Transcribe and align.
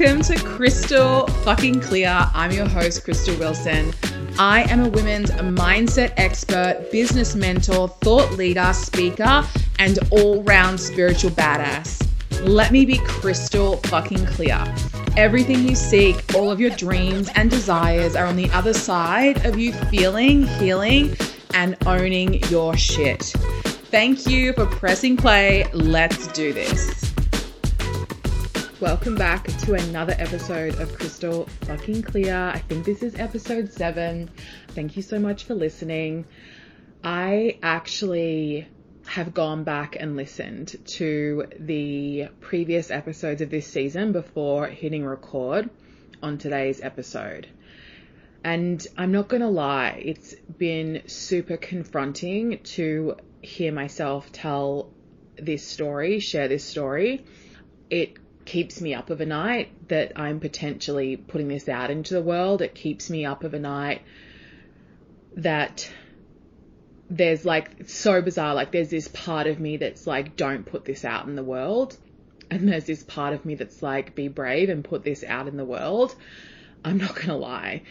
Welcome 0.00 0.22
to 0.22 0.34
Krystal 0.36 1.28
Fucking 1.44 1.80
Clear. 1.80 2.26
I'm 2.32 2.52
your 2.52 2.66
host, 2.66 3.04
Krystal 3.04 3.38
Wilson. 3.38 3.92
I 4.38 4.62
am 4.70 4.80
a 4.80 4.88
women's 4.88 5.30
mindset 5.30 6.14
expert, 6.16 6.88
business 6.90 7.34
mentor, 7.34 7.86
thought 7.86 8.32
leader, 8.32 8.72
speaker, 8.72 9.44
and 9.78 9.98
all 10.10 10.42
round 10.44 10.80
spiritual 10.80 11.32
badass. 11.32 12.08
Let 12.44 12.72
me 12.72 12.86
be 12.86 12.96
crystal 13.04 13.76
fucking 13.76 14.24
clear. 14.24 14.64
Everything 15.18 15.68
you 15.68 15.74
seek, 15.74 16.34
all 16.34 16.50
of 16.50 16.62
your 16.62 16.70
dreams 16.70 17.28
and 17.34 17.50
desires 17.50 18.16
are 18.16 18.24
on 18.24 18.36
the 18.36 18.48
other 18.52 18.72
side 18.72 19.44
of 19.44 19.58
you 19.58 19.74
feeling, 19.90 20.46
healing, 20.46 21.14
and 21.52 21.76
owning 21.84 22.42
your 22.44 22.74
shit. 22.74 23.24
Thank 23.90 24.26
you 24.26 24.54
for 24.54 24.64
pressing 24.64 25.18
play. 25.18 25.66
Let's 25.74 26.26
do 26.28 26.54
this. 26.54 27.09
Welcome 28.80 29.14
back 29.14 29.44
to 29.44 29.74
another 29.74 30.14
episode 30.16 30.80
of 30.80 30.90
Krystal 30.92 31.46
Fucking 31.66 32.00
Clear. 32.00 32.34
I 32.34 32.60
think 32.60 32.86
this 32.86 33.02
is 33.02 33.14
episode 33.14 33.70
seven. 33.70 34.30
Thank 34.68 34.96
you 34.96 35.02
so 35.02 35.18
much 35.18 35.44
for 35.44 35.54
listening. 35.54 36.24
I 37.04 37.58
actually 37.62 38.66
have 39.04 39.34
gone 39.34 39.64
back 39.64 39.96
and 40.00 40.16
listened 40.16 40.76
to 40.86 41.44
the 41.58 42.28
previous 42.40 42.90
episodes 42.90 43.42
of 43.42 43.50
this 43.50 43.66
season 43.66 44.12
before 44.12 44.66
hitting 44.68 45.04
record 45.04 45.68
on 46.22 46.38
today's 46.38 46.80
episode. 46.80 47.48
And 48.42 48.84
I'm 48.96 49.12
not 49.12 49.28
going 49.28 49.42
to 49.42 49.48
lie, 49.48 50.00
it's 50.02 50.34
been 50.34 51.02
super 51.06 51.58
confronting 51.58 52.60
to 52.62 53.16
hear 53.42 53.72
myself 53.72 54.32
tell 54.32 54.90
this 55.36 55.66
story, 55.66 56.18
share 56.20 56.48
this 56.48 56.64
story. 56.64 57.26
It 57.90 58.16
keeps 58.50 58.80
me 58.80 58.94
up 58.94 59.10
of 59.10 59.20
a 59.20 59.26
night 59.26 59.88
that 59.88 60.10
I'm 60.16 60.40
potentially 60.40 61.16
putting 61.16 61.46
this 61.46 61.68
out 61.68 61.88
into 61.88 62.14
the 62.14 62.20
world. 62.20 62.62
It 62.62 62.74
keeps 62.74 63.08
me 63.08 63.24
up 63.24 63.44
of 63.44 63.54
a 63.54 63.60
night 63.60 64.02
that 65.36 65.88
there's 67.08 67.44
like, 67.44 67.88
so 67.88 68.20
bizarre. 68.20 68.56
Like, 68.56 68.72
there's 68.72 68.90
this 68.90 69.06
part 69.06 69.46
of 69.46 69.60
me 69.60 69.76
that's 69.76 70.04
like, 70.04 70.34
don't 70.36 70.66
put 70.66 70.84
this 70.84 71.04
out 71.04 71.26
in 71.28 71.36
the 71.36 71.44
world. 71.44 71.96
And 72.50 72.68
there's 72.68 72.86
this 72.86 73.04
part 73.04 73.34
of 73.34 73.44
me 73.44 73.54
that's 73.54 73.84
like, 73.84 74.16
be 74.16 74.26
brave 74.26 74.68
and 74.68 74.82
put 74.82 75.04
this 75.04 75.22
out 75.22 75.46
in 75.46 75.56
the 75.56 75.64
world. 75.64 76.12
I'm 76.84 76.98
not 76.98 77.14
going 77.14 77.28
to 77.28 77.36
lie. 77.36 77.82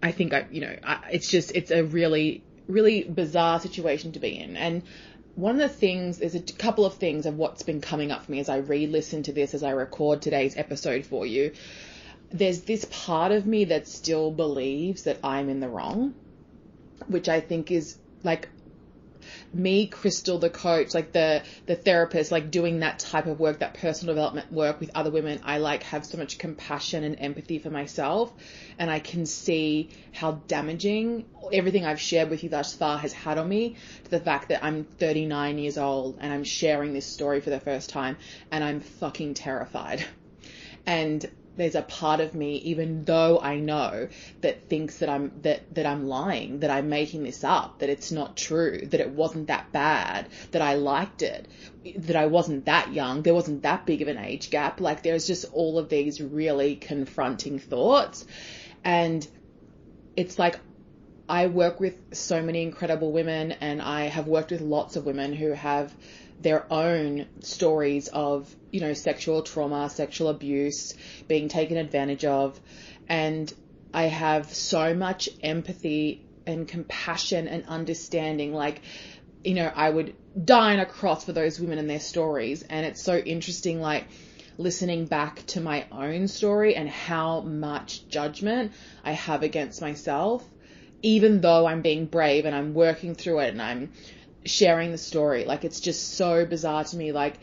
I 0.00 0.12
think 0.12 0.32
I, 0.32 0.46
you 0.52 0.60
know, 0.60 0.76
I, 0.84 1.00
it's 1.10 1.28
just, 1.28 1.50
it's 1.56 1.72
a 1.72 1.82
really, 1.82 2.44
really 2.68 3.02
bizarre 3.02 3.58
situation 3.58 4.12
to 4.12 4.20
be 4.20 4.38
in. 4.38 4.56
And 4.56 4.84
one 5.36 5.60
of 5.60 5.60
the 5.60 5.68
things, 5.68 6.18
there's 6.18 6.34
a 6.34 6.40
couple 6.40 6.86
of 6.86 6.94
things 6.94 7.26
of 7.26 7.36
what's 7.36 7.62
been 7.62 7.82
coming 7.82 8.10
up 8.10 8.24
for 8.24 8.32
me 8.32 8.40
as 8.40 8.48
I 8.48 8.56
re 8.56 8.86
listen 8.86 9.22
to 9.24 9.32
this, 9.32 9.52
as 9.54 9.62
I 9.62 9.70
record 9.70 10.22
today's 10.22 10.56
episode 10.56 11.04
for 11.04 11.26
you. 11.26 11.52
There's 12.30 12.62
this 12.62 12.86
part 12.90 13.32
of 13.32 13.46
me 13.46 13.66
that 13.66 13.86
still 13.86 14.30
believes 14.30 15.04
that 15.04 15.18
I'm 15.22 15.48
in 15.50 15.60
the 15.60 15.68
wrong, 15.68 16.14
which 17.06 17.28
I 17.28 17.40
think 17.40 17.70
is 17.70 17.98
like 18.24 18.48
me, 19.52 19.88
Krystal, 19.88 20.40
the 20.40 20.50
coach, 20.50 20.94
like 20.94 21.12
the 21.12 21.42
the 21.66 21.76
therapist, 21.76 22.32
like 22.32 22.50
doing 22.50 22.80
that 22.80 22.98
type 22.98 23.26
of 23.26 23.40
work, 23.40 23.60
that 23.60 23.74
personal 23.74 24.14
development 24.14 24.52
work 24.52 24.80
with 24.80 24.90
other 24.94 25.10
women, 25.10 25.40
I 25.44 25.58
like 25.58 25.82
have 25.84 26.04
so 26.04 26.18
much 26.18 26.38
compassion 26.38 27.04
and 27.04 27.16
empathy 27.18 27.58
for 27.58 27.70
myself, 27.70 28.32
and 28.78 28.90
I 28.90 28.98
can 28.98 29.26
see 29.26 29.90
how 30.12 30.42
damaging 30.48 31.24
everything 31.52 31.84
I've 31.84 32.00
shared 32.00 32.30
with 32.30 32.42
you 32.42 32.48
thus 32.48 32.74
far 32.74 32.98
has 32.98 33.12
had 33.12 33.38
on 33.38 33.48
me. 33.48 33.76
To 34.04 34.10
the 34.10 34.20
fact 34.20 34.48
that 34.48 34.64
I'm 34.64 34.84
39 34.84 35.58
years 35.58 35.78
old 35.78 36.18
and 36.20 36.32
I'm 36.32 36.44
sharing 36.44 36.92
this 36.92 37.06
story 37.06 37.40
for 37.40 37.50
the 37.50 37.60
first 37.60 37.90
time, 37.90 38.16
and 38.50 38.62
I'm 38.62 38.80
fucking 38.80 39.34
terrified. 39.34 40.04
And 40.86 41.28
there's 41.56 41.74
a 41.74 41.82
part 41.82 42.20
of 42.20 42.34
me, 42.34 42.56
even 42.56 43.04
though 43.04 43.40
I 43.40 43.56
know 43.56 44.08
that 44.42 44.68
thinks 44.68 44.98
that 44.98 45.08
I'm 45.08 45.32
that 45.42 45.74
that 45.74 45.86
I'm 45.86 46.06
lying, 46.06 46.60
that 46.60 46.70
I'm 46.70 46.88
making 46.88 47.24
this 47.24 47.44
up, 47.44 47.78
that 47.78 47.88
it's 47.88 48.12
not 48.12 48.36
true, 48.36 48.86
that 48.86 49.00
it 49.00 49.10
wasn't 49.10 49.48
that 49.48 49.72
bad, 49.72 50.28
that 50.52 50.62
I 50.62 50.74
liked 50.74 51.22
it, 51.22 51.48
that 51.96 52.16
I 52.16 52.26
wasn't 52.26 52.66
that 52.66 52.92
young, 52.92 53.22
there 53.22 53.34
wasn't 53.34 53.62
that 53.62 53.86
big 53.86 54.02
of 54.02 54.08
an 54.08 54.18
age 54.18 54.50
gap. 54.50 54.80
Like 54.80 55.02
there's 55.02 55.26
just 55.26 55.46
all 55.52 55.78
of 55.78 55.88
these 55.88 56.20
really 56.20 56.76
confronting 56.76 57.58
thoughts, 57.58 58.24
and 58.84 59.26
it's 60.16 60.38
like 60.38 60.58
I 61.28 61.48
work 61.48 61.80
with 61.80 62.14
so 62.14 62.42
many 62.42 62.62
incredible 62.62 63.12
women, 63.12 63.52
and 63.52 63.82
I 63.82 64.04
have 64.04 64.28
worked 64.28 64.52
with 64.52 64.60
lots 64.60 64.96
of 64.96 65.06
women 65.06 65.32
who 65.32 65.50
have 65.52 65.92
their 66.40 66.70
own 66.72 67.26
stories 67.40 68.08
of, 68.08 68.54
you 68.70 68.80
know, 68.80 68.92
sexual 68.92 69.42
trauma, 69.42 69.88
sexual 69.90 70.28
abuse, 70.28 70.94
being 71.28 71.48
taken 71.48 71.76
advantage 71.76 72.24
of. 72.24 72.60
And 73.08 73.52
I 73.92 74.04
have 74.04 74.52
so 74.52 74.94
much 74.94 75.28
empathy 75.42 76.24
and 76.46 76.68
compassion 76.68 77.48
and 77.48 77.64
understanding. 77.66 78.52
Like, 78.52 78.82
you 79.44 79.54
know, 79.54 79.70
I 79.74 79.88
would 79.88 80.14
die 80.44 80.74
on 80.74 80.80
a 80.80 80.86
cross 80.86 81.24
for 81.24 81.32
those 81.32 81.58
women 81.58 81.78
and 81.78 81.88
their 81.88 82.00
stories. 82.00 82.62
And 82.62 82.84
it's 82.84 83.02
so 83.02 83.16
interesting, 83.16 83.80
like, 83.80 84.06
listening 84.58 85.06
back 85.06 85.44
to 85.46 85.60
my 85.60 85.86
own 85.92 86.28
story 86.28 86.74
and 86.74 86.88
how 86.88 87.40
much 87.40 88.08
judgment 88.08 88.72
I 89.04 89.12
have 89.12 89.42
against 89.42 89.80
myself, 89.80 90.44
even 91.02 91.40
though 91.40 91.66
I'm 91.66 91.82
being 91.82 92.06
brave 92.06 92.46
and 92.46 92.54
I'm 92.54 92.74
working 92.74 93.14
through 93.14 93.40
it 93.40 93.50
and 93.50 93.62
I'm 93.62 93.92
sharing 94.46 94.92
the 94.92 94.98
story. 94.98 95.44
Like 95.44 95.64
it's 95.64 95.80
just 95.80 96.14
so 96.14 96.46
bizarre 96.46 96.84
to 96.84 96.96
me, 96.96 97.12
like 97.12 97.34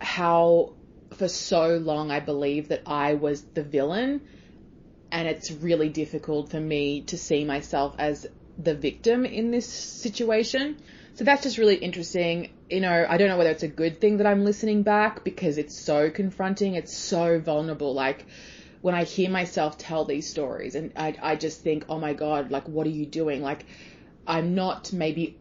how 0.00 0.74
for 1.16 1.28
so 1.28 1.76
long 1.76 2.10
I 2.10 2.20
believed 2.20 2.70
that 2.70 2.82
I 2.86 3.14
was 3.14 3.42
the 3.42 3.62
villain, 3.62 4.20
and 5.10 5.28
it's 5.28 5.50
really 5.50 5.88
difficult 5.88 6.50
for 6.50 6.60
me 6.60 7.02
to 7.02 7.18
see 7.18 7.44
myself 7.44 7.94
as 7.98 8.26
the 8.58 8.74
victim 8.74 9.24
in 9.24 9.50
this 9.50 9.68
situation. 9.68 10.76
So 11.14 11.24
that's 11.24 11.42
just 11.42 11.58
really 11.58 11.76
interesting. 11.76 12.52
You 12.68 12.80
know, 12.80 13.06
I 13.08 13.16
don't 13.16 13.28
know 13.28 13.38
whether 13.38 13.50
it's 13.50 13.62
a 13.62 13.68
good 13.68 14.00
thing 14.00 14.18
that 14.18 14.26
I'm 14.26 14.44
listening 14.44 14.82
back 14.82 15.24
because 15.24 15.56
it's 15.56 15.78
so 15.78 16.10
confronting, 16.10 16.74
it's 16.74 16.94
so 16.94 17.38
vulnerable. 17.38 17.94
Like 17.94 18.26
when 18.82 18.94
I 18.94 19.04
hear 19.04 19.30
myself 19.30 19.78
tell 19.78 20.04
these 20.04 20.28
stories 20.28 20.74
and 20.74 20.92
I, 20.96 21.16
I 21.22 21.36
just 21.36 21.62
think, 21.62 21.86
oh 21.88 21.98
my 21.98 22.12
God, 22.12 22.50
like 22.50 22.68
what 22.68 22.86
are 22.86 22.90
you 22.90 23.06
doing? 23.06 23.40
Like 23.42 23.64
I'm 24.26 24.54
not 24.54 24.92
maybe 24.92 25.38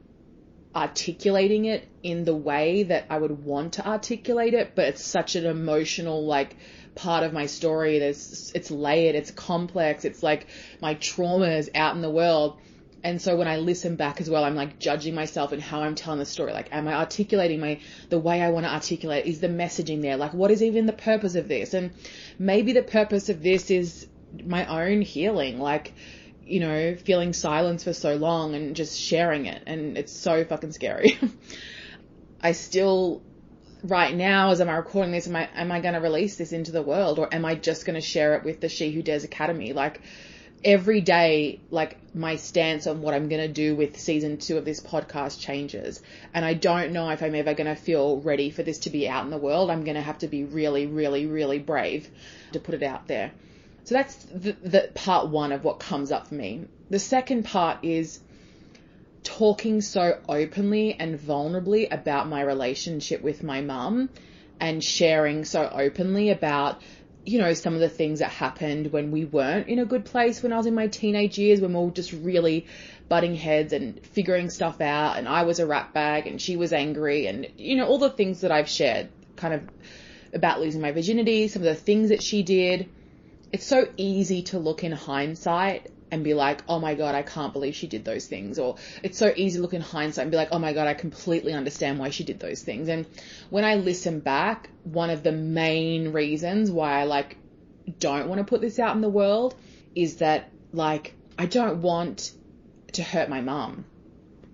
articulating 0.76 1.66
it 1.66 1.88
in 2.04 2.26
the 2.26 2.36
way 2.36 2.84
that 2.84 3.06
I 3.10 3.18
would 3.18 3.46
want 3.46 3.74
to 3.74 3.88
articulate 3.88 4.54
it, 4.54 4.74
but 4.76 4.86
it's 4.86 5.04
such 5.04 5.36
an 5.36 5.46
emotional, 5.46 6.26
like, 6.26 6.58
part 6.96 7.24
of 7.24 7.34
my 7.34 7.46
story. 7.46 8.00
There's, 8.00 8.52
it's 8.56 8.72
layered, 8.72 9.16
it's 9.16 9.32
complex, 9.32 10.06
it's 10.06 10.24
like 10.24 10.48
my 10.82 10.96
traumas 10.96 11.70
out 11.76 11.96
in 11.96 12.02
the 12.02 12.10
world. 12.10 12.58
And 13.04 13.22
so 13.22 13.36
when 13.36 13.48
I 13.48 13.58
listen 13.58 13.98
back 13.98 14.20
as 14.20 14.30
well, 14.30 14.44
I'm 14.44 14.56
like 14.56 14.80
judging 14.80 15.14
myself 15.14 15.52
and 15.52 15.62
how 15.62 15.82
I'm 15.82 15.94
telling 15.94 16.18
the 16.18 16.26
story. 16.26 16.54
Like, 16.54 16.70
am 16.72 16.88
I 16.88 16.96
articulating 16.96 17.60
my, 17.60 17.80
the 18.10 18.18
way 18.18 18.42
I 18.42 18.50
want 18.50 18.66
to 18.66 18.74
articulate? 18.74 19.28
Is 19.28 19.40
the 19.40 19.48
messaging 19.48 20.02
there? 20.02 20.18
Like, 20.18 20.34
what 20.34 20.50
is 20.50 20.64
even 20.64 20.88
the 20.88 20.94
purpose 20.94 21.36
of 21.36 21.48
this? 21.48 21.76
And 21.76 21.92
maybe 22.40 22.74
the 22.74 22.82
purpose 22.82 23.30
of 23.30 23.44
this 23.44 23.70
is 23.70 24.08
my 24.44 24.66
own 24.66 25.02
healing. 25.02 25.60
Like, 25.60 25.94
you 26.46 26.60
know, 26.60 26.96
feeling 26.96 27.34
silence 27.34 27.84
for 27.84 27.94
so 27.94 28.16
long 28.16 28.56
and 28.56 28.76
just 28.76 29.00
sharing 29.00 29.48
it. 29.48 29.64
And 29.66 29.98
it's 29.98 30.14
so 30.14 30.46
fucking 30.46 30.72
scary. 30.72 31.18
I 32.42 32.52
still, 32.52 33.24
right 33.84 34.14
now, 34.14 34.52
as 34.52 34.62
am 34.62 34.70
I'm 34.70 34.76
recording 34.76 35.12
this, 35.12 35.28
am 35.28 35.36
I, 35.36 35.50
am 35.56 35.72
I 35.72 35.80
going 35.80 35.96
to 35.96 36.00
release 36.00 36.38
this 36.38 36.52
into 36.52 36.72
the 36.72 36.84
world 36.84 37.18
or 37.18 37.34
am 37.34 37.46
I 37.46 37.56
just 37.56 37.86
going 37.86 37.96
to 37.96 38.02
share 38.02 38.36
it 38.36 38.44
with 38.44 38.62
the 38.62 38.70
She 38.70 38.92
Who 38.92 39.02
Dares 39.02 39.24
Academy? 39.24 39.74
Like, 39.74 40.02
every 40.64 41.02
day, 41.02 41.62
like, 41.72 41.98
my 42.16 42.36
stance 42.36 42.86
on 42.86 43.02
what 43.02 43.16
I'm 43.16 43.28
going 43.28 43.42
to 43.42 43.52
do 43.52 43.76
with 43.76 44.00
season 44.00 44.38
two 44.38 44.58
of 44.58 44.66
this 44.66 44.80
podcast 44.80 45.40
changes. 45.40 46.02
And 46.34 46.46
I 46.46 46.54
don't 46.54 46.92
know 46.92 47.10
if 47.10 47.24
I'm 47.24 47.36
ever 47.36 47.56
going 47.56 47.68
to 47.68 47.76
feel 47.76 48.20
ready 48.22 48.52
for 48.52 48.62
this 48.62 48.80
to 48.80 48.92
be 48.92 49.10
out 49.10 49.26
in 49.26 49.32
the 49.32 49.38
world. 49.38 49.72
I'm 49.72 49.84
going 49.84 49.96
to 49.96 50.02
have 50.02 50.20
to 50.20 50.28
be 50.28 50.44
really, 50.44 50.86
really, 50.86 51.26
really 51.26 51.60
brave 51.60 52.10
to 52.54 52.60
put 52.60 52.76
it 52.76 52.84
out 52.84 53.08
there. 53.08 53.32
So 53.86 53.94
that's 53.94 54.16
the, 54.16 54.54
the 54.64 54.90
part 54.96 55.30
one 55.30 55.52
of 55.52 55.64
what 55.64 55.80
comes 55.80 56.12
up 56.12 56.28
for 56.28 56.36
me. 56.36 56.66
The 56.90 57.00
second 57.00 57.44
part 57.44 57.86
is 57.86 58.20
talking 59.24 59.82
so 59.82 60.20
openly 60.28 60.96
and 61.00 61.20
vulnerably 61.20 61.88
about 61.92 62.28
my 62.28 62.42
relationship 62.42 63.22
with 63.22 63.44
my 63.44 63.62
mum 63.62 64.10
and 64.60 64.84
sharing 64.84 65.46
so 65.46 65.68
openly 65.72 66.30
about 66.32 66.82
you 67.26 67.40
know 67.40 67.54
some 67.54 67.74
of 67.74 67.80
the 67.80 67.90
things 67.90 68.20
that 68.20 68.30
happened 68.30 68.92
when 68.92 69.10
we 69.10 69.26
weren't 69.26 69.68
in 69.68 69.80
a 69.80 69.86
good 69.86 70.06
place 70.06 70.44
when 70.44 70.54
I 70.54 70.58
was 70.58 70.68
in 70.68 70.76
my 70.76 70.88
teenage 70.88 71.40
years 71.40 71.60
when 71.60 71.74
we 71.74 71.84
were 71.84 71.92
just 71.92 72.14
really 72.14 72.68
butting 73.10 73.36
heads 73.36 73.74
and 73.74 74.00
figuring 74.06 74.52
stuff 74.52 74.80
out 74.80 75.18
and 75.18 75.28
I 75.28 75.44
was 75.44 75.58
a 75.58 75.66
rat 75.66 75.92
bag 75.92 76.28
and 76.28 76.40
she 76.40 76.56
was 76.56 76.72
angry 76.72 77.26
and 77.26 77.48
you 77.58 77.78
know 77.78 77.88
all 77.88 77.98
the 77.98 78.12
things 78.12 78.42
that 78.42 78.52
I've 78.52 78.70
shared 78.70 79.10
kind 79.36 79.56
of 79.56 79.64
about 80.34 80.62
losing 80.62 80.82
my 80.82 80.92
virginity 80.92 81.48
some 81.48 81.64
of 81.64 81.68
the 81.68 81.76
things 81.76 82.10
that 82.10 82.22
she 82.22 82.44
did 82.44 82.88
it's 83.52 83.66
so 83.66 83.88
easy 83.98 84.44
to 84.44 84.60
look 84.60 84.84
in 84.84 84.92
hindsight 84.92 85.92
and 86.12 86.24
be 86.24 86.34
like, 86.34 86.64
oh 86.70 86.80
my 86.80 86.96
god, 86.96 87.16
I 87.16 87.24
can't 87.24 87.52
believe 87.52 87.76
she 87.76 87.88
did 87.88 88.06
those 88.06 88.28
things. 88.28 88.60
Or 88.60 88.76
it's 89.04 89.18
so 89.18 89.34
easy 89.36 89.58
to 89.58 89.62
look 89.62 89.74
in 89.74 89.82
hindsight 89.82 90.24
and 90.24 90.32
be 90.32 90.38
like, 90.38 90.50
oh 90.52 90.60
my 90.60 90.74
god, 90.74 90.88
I 90.88 90.94
completely 90.94 91.54
understand 91.54 92.00
why 92.00 92.10
she 92.10 92.24
did 92.24 92.40
those 92.40 92.62
things. 92.62 92.88
And 92.90 93.06
when 93.50 93.66
I 93.66 93.76
listen 93.76 94.20
back, 94.20 94.70
one 94.84 95.10
of 95.10 95.24
the 95.24 95.32
main 95.32 96.12
reasons 96.12 96.72
why 96.72 97.00
I 97.00 97.04
like 97.04 97.38
don't 98.00 98.28
want 98.28 98.40
to 98.40 98.46
put 98.46 98.62
this 98.62 98.80
out 98.80 98.96
in 98.96 99.02
the 99.02 99.10
world 99.10 99.56
is 99.94 100.18
that 100.18 100.52
like 100.72 101.14
I 101.38 101.46
don't 101.46 101.82
want 101.82 102.32
to 102.94 103.04
hurt 103.04 103.30
my 103.30 103.42
mum. 103.42 103.86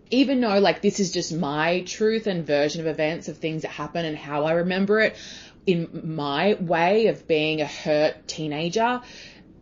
Even 0.10 0.42
though 0.42 0.60
like 0.60 0.82
this 0.82 1.00
is 1.00 1.12
just 1.12 1.34
my 1.34 1.82
truth 1.82 2.28
and 2.28 2.46
version 2.46 2.82
of 2.82 2.88
events 2.88 3.30
of 3.30 3.38
things 3.38 3.62
that 3.62 3.70
happen 3.70 4.06
and 4.06 4.18
how 4.18 4.46
I 4.46 4.54
remember 4.54 5.00
it 5.00 5.16
in 5.66 6.16
my 6.16 6.56
way 6.56 7.08
of 7.08 7.28
being 7.28 7.62
a 7.62 7.66
hurt 7.66 8.28
teenager, 8.28 9.02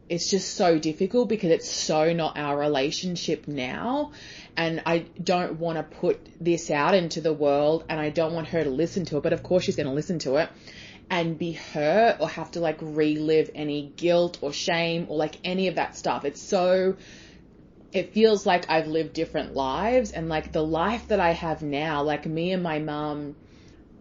it's 0.08 0.30
just 0.30 0.56
so 0.56 0.80
difficult 0.80 1.30
because 1.30 1.52
it's 1.52 1.70
so 1.70 2.14
not 2.14 2.38
our 2.38 2.58
relationship 2.58 3.48
now. 3.48 4.12
And 4.58 4.82
I 4.86 5.06
don't 5.24 5.60
want 5.60 5.78
to 5.78 5.84
put 5.84 6.20
this 6.42 6.72
out 6.72 6.96
into 6.96 7.22
the 7.22 7.32
world 7.32 7.86
and 7.90 8.00
I 8.00 8.10
don't 8.10 8.34
want 8.34 8.48
her 8.50 8.64
to 8.64 8.70
listen 8.70 9.06
to 9.06 9.18
it. 9.18 9.24
But 9.24 9.34
of 9.34 9.44
course 9.44 9.64
she's 9.66 9.76
going 9.76 9.88
to 9.88 9.94
listen 9.94 10.20
to 10.20 10.38
it 10.38 10.50
and 11.12 11.38
be 11.38 11.52
hurt 11.52 12.18
or 12.20 12.30
have 12.30 12.52
to 12.52 12.60
like 12.60 12.78
relive 12.82 13.52
any 13.54 13.94
guilt 13.96 14.40
or 14.42 14.52
shame 14.52 15.06
or 15.10 15.18
like 15.18 15.36
any 15.44 15.68
of 15.68 15.76
that 15.76 15.96
stuff. 15.96 16.26
It's 16.26 16.42
so, 16.42 16.96
it 17.92 18.14
feels 18.14 18.46
like 18.46 18.70
I've 18.70 18.88
lived 18.88 19.14
different 19.14 19.56
lives 19.56 20.12
and 20.12 20.28
like 20.30 20.52
the 20.52 20.64
life 20.64 21.08
that 21.10 21.20
I 21.20 21.32
have 21.32 21.62
now, 21.62 22.04
like 22.04 22.26
me 22.26 22.52
and 22.52 22.64
my 22.64 22.80
mum, 22.80 23.36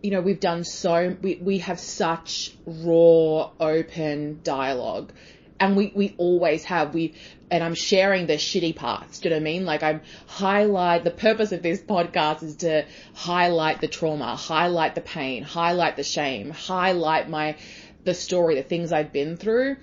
you 0.03 0.11
know, 0.11 0.21
we've 0.21 0.41
done 0.41 0.65
so, 0.65 1.17
we, 1.21 1.37
we 1.37 1.59
have 1.59 1.81
such 1.81 2.55
raw, 2.67 3.51
open 3.59 4.41
dialogue 4.43 5.13
and 5.61 5.77
we, 5.77 5.93
we 5.95 6.15
always 6.19 6.65
have. 6.65 6.95
We, 6.95 7.15
and 7.51 7.65
I'm 7.65 7.75
sharing 7.75 8.27
the 8.27 8.35
shitty 8.35 8.77
parts. 8.77 9.21
Do 9.21 9.29
you 9.29 9.35
know 9.35 9.37
what 9.37 9.43
I 9.43 9.45
mean? 9.45 9.65
Like 9.65 9.83
I'm 9.83 10.03
highlight, 10.27 11.05
the 11.05 11.11
purpose 11.11 11.53
of 11.53 11.63
this 11.63 11.81
podcast 11.81 12.43
is 12.43 12.57
to 12.57 12.85
highlight 13.15 13.81
the 13.81 13.89
trauma, 13.89 14.37
highlight 14.37 14.95
the 14.95 15.01
pain, 15.01 15.43
highlight 15.43 15.97
the 15.97 16.05
shame, 16.05 16.51
highlight 16.51 17.29
my, 17.29 17.57
the 18.05 18.15
story, 18.15 18.55
the 18.55 18.63
things 18.63 18.93
I've 18.93 19.13
been 19.13 19.37
through. 19.37 19.77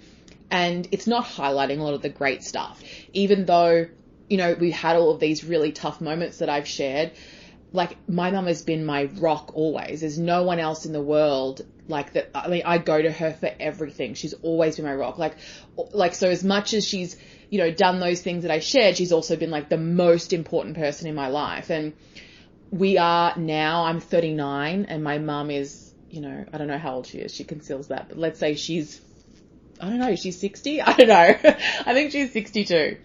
And 0.50 0.88
it's 0.92 1.08
not 1.08 1.26
highlighting 1.26 1.80
a 1.80 1.84
lot 1.84 1.96
of 1.96 2.02
the 2.02 2.10
great 2.10 2.44
stuff. 2.44 2.82
Even 3.14 3.46
though, 3.46 3.88
you 4.30 4.38
know, 4.38 4.56
we've 4.58 4.74
had 4.74 4.96
all 4.96 5.12
of 5.12 5.20
these 5.20 5.44
really 5.44 5.72
tough 5.72 6.00
moments 6.00 6.38
that 6.38 6.50
I've 6.50 6.68
shared, 6.68 7.12
like 7.76 7.98
my 8.10 8.32
mum 8.32 8.48
has 8.48 8.64
been 8.64 8.86
my 8.86 9.06
rock 9.18 9.52
always. 9.56 10.02
There's 10.02 10.18
no 10.18 10.44
one 10.44 10.60
else 10.60 10.86
in 10.86 10.94
the 10.94 11.02
world 11.02 11.66
like 11.88 12.14
that. 12.14 12.32
I 12.34 12.48
mean, 12.48 12.64
I 12.66 12.78
go 12.78 13.02
to 13.02 13.12
her 13.12 13.34
for 13.34 13.52
everything. 13.60 14.14
She's 14.14 14.34
always 14.34 14.78
been 14.78 14.86
my 14.86 14.96
rock. 14.96 15.18
Like, 15.18 15.36
like 15.92 16.16
so 16.16 16.30
as 16.30 16.44
much 16.44 16.74
as 16.74 16.88
she's 16.88 17.18
you 17.50 17.60
know 17.60 17.72
done 17.72 18.00
those 18.00 18.22
things 18.22 18.44
that 18.44 18.52
I 18.52 18.60
shared, 18.60 18.98
she's 18.98 19.12
also 19.12 19.36
been 19.36 19.52
like 19.52 19.70
the 19.70 19.78
most 19.78 20.34
important 20.34 20.76
person 20.78 21.08
in 21.08 21.16
my 21.16 21.28
life. 21.28 21.70
And 21.70 21.94
we 22.72 22.98
are 22.98 23.38
now. 23.38 23.86
I'm 23.86 24.00
39, 24.00 24.86
and 24.86 25.04
my 25.04 25.20
mum 25.20 25.52
is 25.52 25.94
you 26.10 26.22
know 26.22 26.46
I 26.52 26.58
don't 26.58 26.68
know 26.68 26.80
how 26.80 26.96
old 26.96 27.08
she 27.08 27.20
is. 27.20 27.34
She 27.34 27.44
conceals 27.44 27.90
that, 27.90 28.10
but 28.10 28.18
let's 28.18 28.40
say 28.40 28.56
she's 28.56 29.02
I 29.80 29.90
don't 29.90 30.00
know. 30.00 30.16
She's 30.16 30.40
60. 30.40 30.82
I 30.82 30.94
don't 30.94 31.08
know. 31.08 31.16
I 31.86 31.94
think 31.94 32.12
she's 32.12 32.32
62 32.32 32.98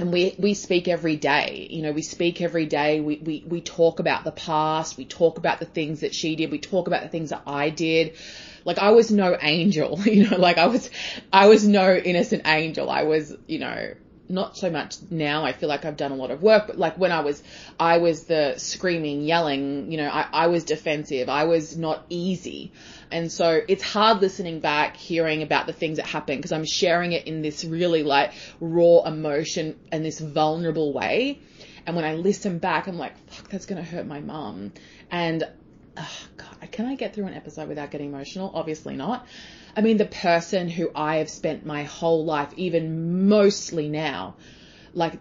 and 0.00 0.14
we 0.14 0.34
we 0.38 0.54
speak 0.54 0.88
every 0.88 1.16
day. 1.16 1.68
You 1.70 1.82
know 1.82 1.92
we 1.92 2.00
speak 2.00 2.40
every 2.40 2.64
day. 2.64 3.00
We, 3.00 3.16
we 3.18 3.44
we 3.46 3.60
talk 3.60 4.00
about 4.00 4.24
the 4.24 4.32
past. 4.32 4.96
We 4.96 5.04
talk 5.04 5.36
about 5.36 5.60
the 5.60 5.66
things 5.66 6.00
that 6.00 6.14
she 6.14 6.36
did. 6.36 6.50
We 6.50 6.58
talk 6.58 6.86
about 6.86 7.02
the 7.02 7.08
things 7.08 7.30
that 7.30 7.42
i 7.46 7.68
did. 7.68 8.16
Like 8.64 8.78
i 8.78 8.90
was 8.90 9.10
no 9.10 9.36
angel 9.40 10.00
you 10.04 10.28
know 10.28 10.38
like 10.38 10.56
i 10.56 10.66
was 10.66 10.90
i 11.32 11.48
was 11.48 11.68
no 11.68 11.94
innocent 11.94 12.46
angel. 12.46 12.90
I 12.90 13.02
was 13.02 13.36
you 13.46 13.58
know 13.58 13.94
not 14.30 14.56
so 14.56 14.70
much 14.70 14.96
now. 15.10 15.44
I 15.44 15.52
feel 15.52 15.68
like 15.68 15.84
I've 15.84 15.96
done 15.96 16.12
a 16.12 16.14
lot 16.14 16.30
of 16.30 16.42
work, 16.42 16.66
but 16.66 16.78
like 16.78 16.96
when 16.96 17.12
I 17.12 17.20
was, 17.20 17.42
I 17.78 17.98
was 17.98 18.24
the 18.24 18.54
screaming, 18.56 19.22
yelling, 19.22 19.90
you 19.90 19.98
know, 19.98 20.08
I, 20.08 20.26
I 20.32 20.46
was 20.46 20.64
defensive. 20.64 21.28
I 21.28 21.44
was 21.44 21.76
not 21.76 22.04
easy. 22.08 22.72
And 23.10 23.30
so 23.30 23.60
it's 23.66 23.82
hard 23.82 24.20
listening 24.20 24.60
back, 24.60 24.96
hearing 24.96 25.42
about 25.42 25.66
the 25.66 25.72
things 25.72 25.96
that 25.96 26.06
happened 26.06 26.38
because 26.38 26.52
I'm 26.52 26.64
sharing 26.64 27.12
it 27.12 27.26
in 27.26 27.42
this 27.42 27.64
really 27.64 28.02
like 28.02 28.32
raw 28.60 29.02
emotion 29.04 29.78
and 29.90 30.04
this 30.04 30.20
vulnerable 30.20 30.92
way. 30.92 31.40
And 31.86 31.96
when 31.96 32.04
I 32.04 32.14
listen 32.14 32.58
back, 32.58 32.86
I'm 32.86 32.98
like, 32.98 33.16
fuck, 33.28 33.48
that's 33.50 33.66
going 33.66 33.82
to 33.82 33.88
hurt 33.88 34.06
my 34.06 34.20
mum. 34.20 34.72
And, 35.10 35.44
oh 35.96 36.18
God, 36.36 36.70
can 36.70 36.86
I 36.86 36.94
get 36.94 37.14
through 37.14 37.26
an 37.26 37.34
episode 37.34 37.68
without 37.68 37.90
getting 37.90 38.08
emotional? 38.08 38.50
Obviously 38.54 38.96
not. 38.96 39.26
I 39.76 39.80
mean, 39.80 39.96
the 39.96 40.06
person 40.06 40.68
who 40.68 40.90
I 40.94 41.16
have 41.16 41.30
spent 41.30 41.64
my 41.64 41.84
whole 41.84 42.24
life, 42.24 42.52
even 42.56 43.28
mostly 43.28 43.88
now, 43.88 44.34
like 44.94 45.14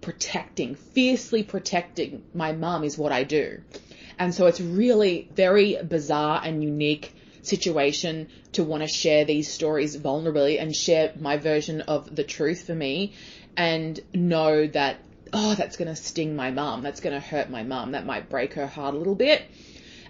protecting, 0.00 0.74
fiercely 0.74 1.42
protecting 1.42 2.22
my 2.32 2.52
mum 2.52 2.84
is 2.84 2.96
what 2.96 3.12
I 3.12 3.24
do. 3.24 3.60
And 4.18 4.34
so 4.34 4.46
it's 4.46 4.60
really 4.60 5.28
very 5.34 5.76
bizarre 5.82 6.40
and 6.44 6.62
unique 6.62 7.12
situation 7.42 8.28
to 8.52 8.64
want 8.64 8.82
to 8.82 8.88
share 8.88 9.24
these 9.24 9.48
stories 9.48 9.96
vulnerably 9.96 10.60
and 10.60 10.74
share 10.74 11.12
my 11.18 11.36
version 11.36 11.80
of 11.82 12.14
the 12.14 12.24
truth 12.24 12.66
for 12.66 12.74
me 12.74 13.14
and 13.56 13.98
know 14.14 14.66
that, 14.66 14.98
oh, 15.32 15.54
that's 15.54 15.76
going 15.76 15.88
to 15.88 15.96
sting 15.96 16.36
my 16.36 16.50
mum. 16.50 16.82
That's 16.82 17.00
going 17.00 17.14
to 17.14 17.26
hurt 17.26 17.50
my 17.50 17.62
mum. 17.62 17.92
That 17.92 18.06
might 18.06 18.28
break 18.28 18.54
her 18.54 18.66
heart 18.66 18.94
a 18.94 18.98
little 18.98 19.14
bit. 19.14 19.42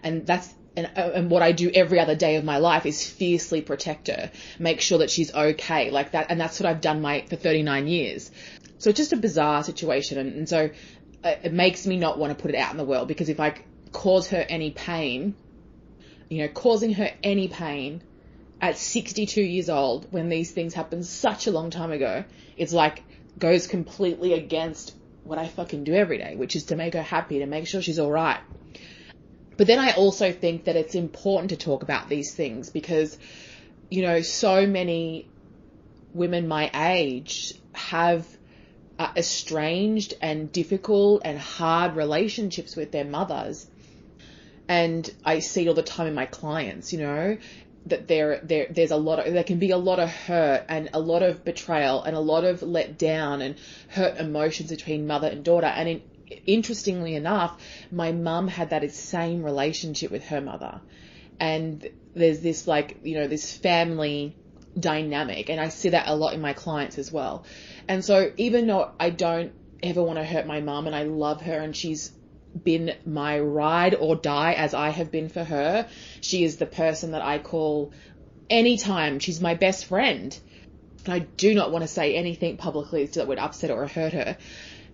And 0.03 0.27
that's 0.27 0.53
and, 0.77 0.91
uh, 0.97 1.11
and 1.15 1.31
what 1.31 1.43
I 1.43 1.53
do 1.53 1.71
every 1.75 1.99
other 1.99 2.15
day 2.15 2.37
of 2.37 2.45
my 2.45 2.59
life 2.59 2.87
is 2.87 3.05
fiercely 3.09 3.63
protect 3.63 4.09
her, 4.09 4.31
make 4.59 4.81
sure 4.81 4.99
that 4.99 5.11
she's 5.11 5.35
okay, 5.35 5.91
like 5.91 6.13
that. 6.13 6.27
And 6.31 6.41
that's 6.41 6.61
what 6.61 6.69
I've 6.69 6.81
done 6.81 7.01
my 7.01 7.25
for 7.29 7.37
39 7.37 7.87
years. 7.87 8.31
So 8.79 8.91
it's 8.91 8.99
just 8.99 9.13
a 9.13 9.17
bizarre 9.17 9.65
situation, 9.65 10.19
and, 10.19 10.35
and 10.35 10.49
so 10.49 10.71
uh, 11.25 11.35
it 11.43 11.53
makes 11.53 11.87
me 11.87 11.97
not 11.97 12.19
want 12.19 12.37
to 12.37 12.41
put 12.41 12.51
it 12.51 12.57
out 12.59 12.71
in 12.73 12.77
the 12.77 12.85
world 12.85 13.09
because 13.09 13.29
if 13.29 13.41
I 13.41 13.55
cause 13.93 14.29
her 14.29 14.45
any 14.49 14.71
pain, 14.71 15.35
you 16.29 16.43
know, 16.43 16.49
causing 16.49 16.93
her 16.95 17.11
any 17.23 17.49
pain 17.49 18.03
at 18.61 18.77
62 18.77 19.41
years 19.41 19.69
old 19.71 20.07
when 20.13 20.29
these 20.29 20.51
things 20.51 20.75
happened 20.75 21.07
such 21.07 21.47
a 21.47 21.51
long 21.51 21.71
time 21.71 21.91
ago, 21.91 22.25
it's 22.57 22.73
like 22.73 23.03
goes 23.39 23.67
completely 23.67 24.35
against 24.35 24.95
what 25.25 25.39
I 25.39 25.49
fucking 25.49 25.85
do 25.85 25.95
every 25.95 26.19
day, 26.19 26.37
which 26.37 26.55
is 26.55 26.65
to 26.65 26.77
make 26.77 26.95
her 26.95 27.03
happy, 27.03 27.41
to 27.41 27.47
make 27.47 27.67
sure 27.67 27.83
she's 27.83 27.99
all 27.99 28.11
right. 28.11 28.41
But 29.57 29.67
then 29.67 29.79
I 29.79 29.93
also 29.93 30.33
think 30.33 30.65
that 30.65 30.77
it's 30.77 30.95
important 30.95 31.51
to 31.51 31.57
talk 31.57 31.83
about 31.83 32.09
these 32.09 32.35
things 32.35 32.71
because, 32.71 33.19
you 33.91 34.03
know, 34.03 34.21
so 34.21 34.67
many 34.67 35.29
women 36.13 36.49
my 36.49 36.71
age 36.75 37.55
have 37.73 38.27
uh, 38.99 39.13
estranged 39.17 40.15
and 40.21 40.51
difficult 40.53 41.23
and 41.25 41.39
hard 41.39 41.97
relationships 41.97 42.77
with 42.77 42.93
their 42.93 43.05
mothers. 43.05 43.67
And 44.69 45.09
I 45.25 45.39
see 45.39 45.65
it 45.65 45.69
all 45.69 45.75
the 45.75 45.83
time 45.83 46.07
in 46.07 46.15
my 46.15 46.27
clients, 46.27 46.93
you 46.93 46.99
know, 46.99 47.39
that 47.87 48.09
there, 48.09 48.41
there, 48.43 48.67
there's 48.69 48.91
a 48.91 48.97
lot 48.97 49.25
of, 49.25 49.33
there 49.33 49.45
can 49.45 49.59
be 49.59 49.71
a 49.71 49.77
lot 49.77 50.01
of 50.01 50.11
hurt 50.11 50.65
and 50.69 50.91
a 50.93 50.99
lot 50.99 51.23
of 51.23 51.45
betrayal 51.45 52.03
and 52.03 52.17
a 52.17 52.21
lot 52.21 52.45
of 52.45 52.63
let 52.63 52.99
down 52.99 53.43
and 53.43 53.57
hurt 53.89 54.19
emotions 54.19 54.71
between 54.71 55.07
mother 55.07 55.29
and 55.29 55.45
daughter. 55.45 55.67
And 55.67 55.89
in, 55.89 56.03
interestingly 56.47 57.15
enough, 57.15 57.61
my 57.91 58.13
mum 58.13 58.49
had 58.49 58.71
that 58.71 58.91
same 58.93 59.43
relationship 59.43 60.11
with 60.11 60.25
her 60.27 60.41
mother. 60.41 60.81
And 61.39 61.89
there's 62.15 62.41
this 62.41 62.67
like, 62.67 62.99
you 63.03 63.15
know, 63.17 63.29
this 63.29 63.57
family 63.57 64.37
dynamic. 64.79 65.49
And 65.51 65.61
I 65.61 65.69
see 65.69 65.91
that 65.91 66.09
a 66.09 66.17
lot 66.17 66.35
in 66.35 66.41
my 66.41 66.53
clients 66.53 66.99
as 66.99 67.13
well. 67.13 67.45
And 67.89 68.05
so 68.05 68.33
even 68.37 68.67
though 68.67 68.91
I 68.99 69.11
don't 69.11 69.53
ever 69.83 70.03
want 70.03 70.19
to 70.19 70.25
hurt 70.25 70.47
my 70.47 70.61
mum 70.61 70.87
and 70.87 70.97
I 70.97 71.05
love 71.05 71.43
her 71.43 71.59
and 71.59 71.77
she's 71.77 72.13
been 72.65 72.95
my 73.05 73.39
ride 73.39 73.95
or 73.95 74.17
die 74.17 74.55
as 74.55 74.73
I 74.73 74.89
have 74.91 75.11
been 75.11 75.29
for 75.29 75.45
her, 75.45 75.89
she 76.21 76.45
is 76.45 76.57
the 76.57 76.67
person 76.67 77.13
that 77.13 77.23
I 77.23 77.39
call 77.39 77.93
anytime. 78.49 79.19
She's 79.19 79.41
my 79.41 79.55
best 79.55 79.87
friend. 79.87 80.39
And 81.05 81.15
I 81.15 81.19
do 81.21 81.55
not 81.55 81.71
want 81.71 81.83
to 81.83 81.89
say 81.89 82.17
anything 82.17 82.57
publicly 82.57 83.07
that 83.07 83.29
would 83.29 83.39
upset 83.39 83.71
or 83.71 83.87
hurt 83.87 84.13
her 84.13 84.37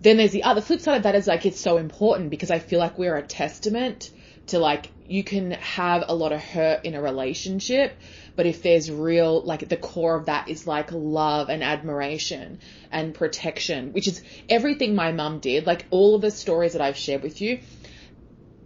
then 0.03 0.17
there's 0.17 0.33
the 0.33 0.43
other 0.43 0.61
flip 0.61 0.81
side 0.81 0.97
of 0.97 1.03
that 1.05 1.15
is 1.15 1.27
like 1.27 1.47
it's 1.47 1.61
so 1.61 1.77
important 1.77 2.31
because 2.31 2.51
I 2.51 2.59
feel 2.59 2.81
like 2.81 2.99
we're 2.99 3.17
a 3.17 3.23
testament 3.23 4.11
to 4.49 4.59
like 4.59 4.91
you 5.07 5.23
can 5.23 5.53
have 5.53 6.05
a 6.09 6.15
lot 6.15 6.33
of 6.33 6.43
hurt 6.43 6.85
in 6.85 6.95
a 6.95 7.03
relationship, 7.03 7.97
but 8.35 8.47
if 8.47 8.63
there's 8.63 8.91
real 8.91 9.43
like 9.43 9.69
the 9.69 9.77
core 9.77 10.17
of 10.17 10.27
that 10.27 10.49
is 10.49 10.67
like 10.67 10.91
love 10.91 11.49
and 11.51 11.63
admiration 11.63 12.59
and 12.91 13.15
protection, 13.15 13.93
which 13.93 14.09
is 14.09 14.23
everything 14.49 14.95
my 14.95 15.13
mum 15.13 15.39
did, 15.39 15.67
like 15.67 15.87
all 15.91 16.17
of 16.17 16.23
the 16.23 16.31
stories 16.31 16.73
that 16.73 16.83
I've 16.83 16.97
shared 16.97 17.23
with 17.23 17.41
you, 17.41 17.61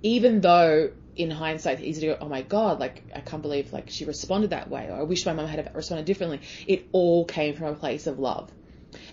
even 0.03 0.41
though 0.41 0.91
in 1.17 1.31
hindsight 1.31 1.81
easy 1.81 2.03
to 2.03 2.07
go, 2.09 2.19
oh 2.21 2.29
my 2.29 2.43
god, 2.43 2.79
like 2.79 3.03
I 3.15 3.21
can't 3.21 3.43
believe 3.43 3.73
like 3.73 3.91
she 3.91 4.07
responded 4.07 4.51
that 4.51 4.71
way, 4.71 4.89
or 4.89 4.95
I 4.95 5.03
wish 5.03 5.27
my 5.27 5.35
mum 5.35 5.47
had 5.49 5.71
responded 5.75 6.07
differently. 6.07 6.41
It 6.67 6.89
all 6.93 7.27
came 7.27 7.55
from 7.55 7.67
a 7.67 7.75
place 7.75 8.07
of 8.07 8.19
love, 8.19 8.51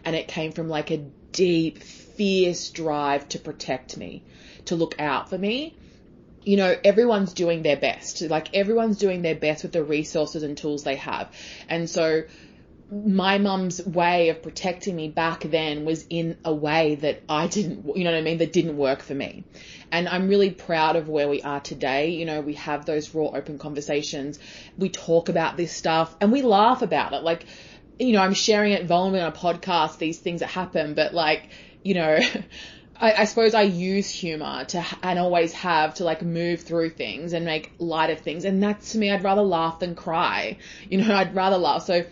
and 0.06 0.16
it 0.16 0.30
came 0.30 0.54
from 0.54 0.70
like 0.70 0.92
a 0.92 1.06
deep 1.34 1.80
fierce 1.80 2.70
drive 2.70 3.28
to 3.30 3.40
protect 3.40 3.98
me, 3.98 4.24
to 4.66 4.76
look 4.76 5.00
out 5.00 5.30
for 5.30 5.38
me. 5.38 5.76
You 6.44 6.58
know, 6.58 6.76
everyone's 6.84 7.34
doing 7.34 7.64
their 7.64 7.78
best. 7.78 8.22
Like 8.22 8.54
everyone's 8.54 8.98
doing 8.98 9.22
their 9.22 9.36
best 9.36 9.64
with 9.64 9.74
the 9.74 9.84
resources 9.84 10.44
and 10.44 10.58
tools 10.58 10.84
they 10.84 10.96
have. 10.96 11.34
And 11.70 11.90
so 11.90 12.24
my 12.92 13.38
mum's 13.40 13.84
way 13.84 14.30
of 14.30 14.44
protecting 14.44 14.96
me 14.96 15.08
back 15.08 15.42
then 15.44 15.84
was 15.86 16.06
in 16.10 16.38
a 16.46 16.54
way 16.54 16.96
that 16.96 17.24
I 17.28 17.48
didn't, 17.48 17.96
you 17.96 18.04
know 18.04 18.12
what 18.12 18.18
I 18.18 18.22
mean, 18.22 18.38
that 18.38 18.54
didn't 18.54 18.78
work 18.78 19.02
for 19.02 19.16
me. 19.16 19.46
And 19.92 20.08
I'm 20.08 20.28
really 20.28 20.52
proud 20.52 20.96
of 20.96 21.10
where 21.10 21.28
we 21.28 21.42
are 21.42 21.60
today. 21.60 22.12
You 22.12 22.26
know, 22.26 22.42
we 22.42 22.54
have 22.56 22.86
those 22.86 23.16
raw, 23.16 23.28
open 23.28 23.58
conversations. 23.58 24.38
We 24.78 24.90
talk 24.90 25.30
about 25.30 25.58
this 25.58 25.72
stuff 25.72 26.16
and 26.22 26.32
we 26.32 26.42
laugh 26.42 26.82
about 26.82 27.14
it. 27.14 27.24
Like, 27.24 27.46
you 28.00 28.14
know, 28.14 28.22
I'm 28.22 28.34
sharing 28.34 28.74
it 28.74 28.88
vulnerably 28.88 29.22
on 29.22 29.28
a 29.28 29.32
podcast, 29.32 29.98
these 29.98 30.20
things 30.20 30.40
that 30.40 30.50
happen, 30.50 30.94
but 30.94 31.14
like, 31.14 31.50
you 31.84 31.94
know, 31.94 32.20
I, 33.00 33.14
I, 33.14 33.26
suppose 33.26 33.54
I 33.54 33.64
use 33.64 34.10
humor 34.10 34.66
to 34.66 34.86
and 35.02 35.20
always 35.20 35.54
have 35.54 35.96
to 35.96 36.04
like 36.04 36.22
move 36.22 36.62
through 36.62 36.92
things 36.92 37.34
and 37.34 37.46
make 37.46 37.72
light 37.80 38.10
of 38.10 38.20
things. 38.20 38.46
And 38.46 38.62
that's 38.62 38.92
to 38.92 38.98
me, 38.98 39.12
I'd 39.12 39.24
rather 39.24 39.42
laugh 39.42 39.80
than 39.80 39.96
cry. 39.96 40.58
You 40.90 41.02
know, 41.02 41.14
I'd 41.16 41.36
rather 41.36 41.58
laugh. 41.58 41.84
So 41.84 42.06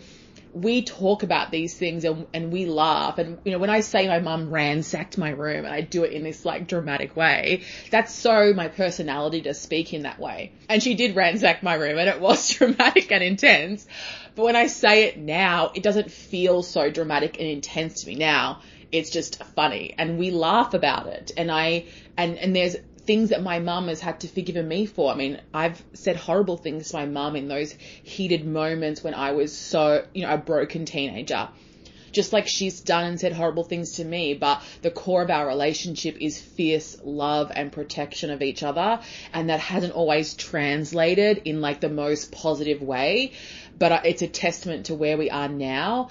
we 0.54 0.82
talk 0.82 1.22
about 1.22 1.50
these 1.50 1.74
things 1.74 2.04
and, 2.04 2.26
and 2.34 2.52
we 2.52 2.66
laugh. 2.66 3.18
And, 3.18 3.38
you 3.44 3.52
know, 3.52 3.58
when 3.58 3.70
I 3.70 3.80
say 3.80 4.06
my 4.06 4.18
mum 4.18 4.50
ransacked 4.50 5.16
my 5.16 5.30
room 5.30 5.64
and 5.64 5.74
I 5.74 5.80
do 5.80 6.04
it 6.04 6.12
in 6.12 6.24
this 6.24 6.44
like 6.44 6.68
dramatic 6.68 7.16
way, 7.16 7.62
that's 7.90 8.14
so 8.14 8.52
my 8.52 8.68
personality 8.68 9.42
to 9.42 9.54
speak 9.54 9.94
in 9.94 10.02
that 10.02 10.18
way. 10.18 10.52
And 10.68 10.82
she 10.82 10.94
did 10.94 11.16
ransack 11.16 11.62
my 11.62 11.74
room 11.74 11.98
and 11.98 12.08
it 12.08 12.20
was 12.20 12.50
dramatic 12.54 13.10
and 13.10 13.22
intense. 13.22 13.86
But 14.34 14.44
when 14.44 14.56
I 14.56 14.66
say 14.66 15.04
it 15.04 15.18
now, 15.18 15.72
it 15.74 15.82
doesn't 15.82 16.10
feel 16.10 16.62
so 16.62 16.90
dramatic 16.90 17.38
and 17.38 17.48
intense 17.48 18.02
to 18.02 18.08
me 18.08 18.14
now. 18.16 18.60
It's 18.90 19.08
just 19.08 19.42
funny 19.42 19.94
and 19.96 20.18
we 20.18 20.30
laugh 20.30 20.74
about 20.74 21.06
it. 21.06 21.32
And 21.36 21.50
I, 21.50 21.86
and, 22.18 22.36
and 22.36 22.54
there's 22.54 22.76
things 23.04 23.30
that 23.30 23.42
my 23.42 23.58
mum 23.58 23.88
has 23.88 24.00
had 24.00 24.20
to 24.20 24.28
forgive 24.28 24.64
me 24.64 24.86
for. 24.86 25.12
I 25.12 25.16
mean, 25.16 25.40
I've 25.52 25.82
said 25.92 26.16
horrible 26.16 26.56
things 26.56 26.90
to 26.90 26.96
my 26.96 27.06
mum 27.06 27.36
in 27.36 27.48
those 27.48 27.72
heated 28.02 28.46
moments 28.46 29.02
when 29.02 29.14
I 29.14 29.32
was 29.32 29.56
so, 29.56 30.06
you 30.14 30.22
know, 30.22 30.32
a 30.32 30.38
broken 30.38 30.84
teenager. 30.84 31.48
Just 32.12 32.32
like 32.34 32.46
she's 32.46 32.82
done 32.82 33.04
and 33.04 33.18
said 33.18 33.32
horrible 33.32 33.64
things 33.64 33.92
to 33.92 34.04
me, 34.04 34.34
but 34.34 34.62
the 34.82 34.90
core 34.90 35.22
of 35.22 35.30
our 35.30 35.46
relationship 35.46 36.18
is 36.20 36.38
fierce 36.38 36.98
love 37.02 37.50
and 37.54 37.72
protection 37.72 38.30
of 38.30 38.42
each 38.42 38.62
other. 38.62 39.00
And 39.32 39.48
that 39.48 39.60
hasn't 39.60 39.94
always 39.94 40.34
translated 40.34 41.42
in 41.46 41.62
like 41.62 41.80
the 41.80 41.88
most 41.88 42.30
positive 42.30 42.82
way, 42.82 43.32
but 43.78 43.92
uh, 43.92 44.00
it's 44.04 44.20
a 44.20 44.28
testament 44.28 44.86
to 44.86 44.94
where 44.94 45.16
we 45.16 45.30
are 45.30 45.48
now 45.48 46.10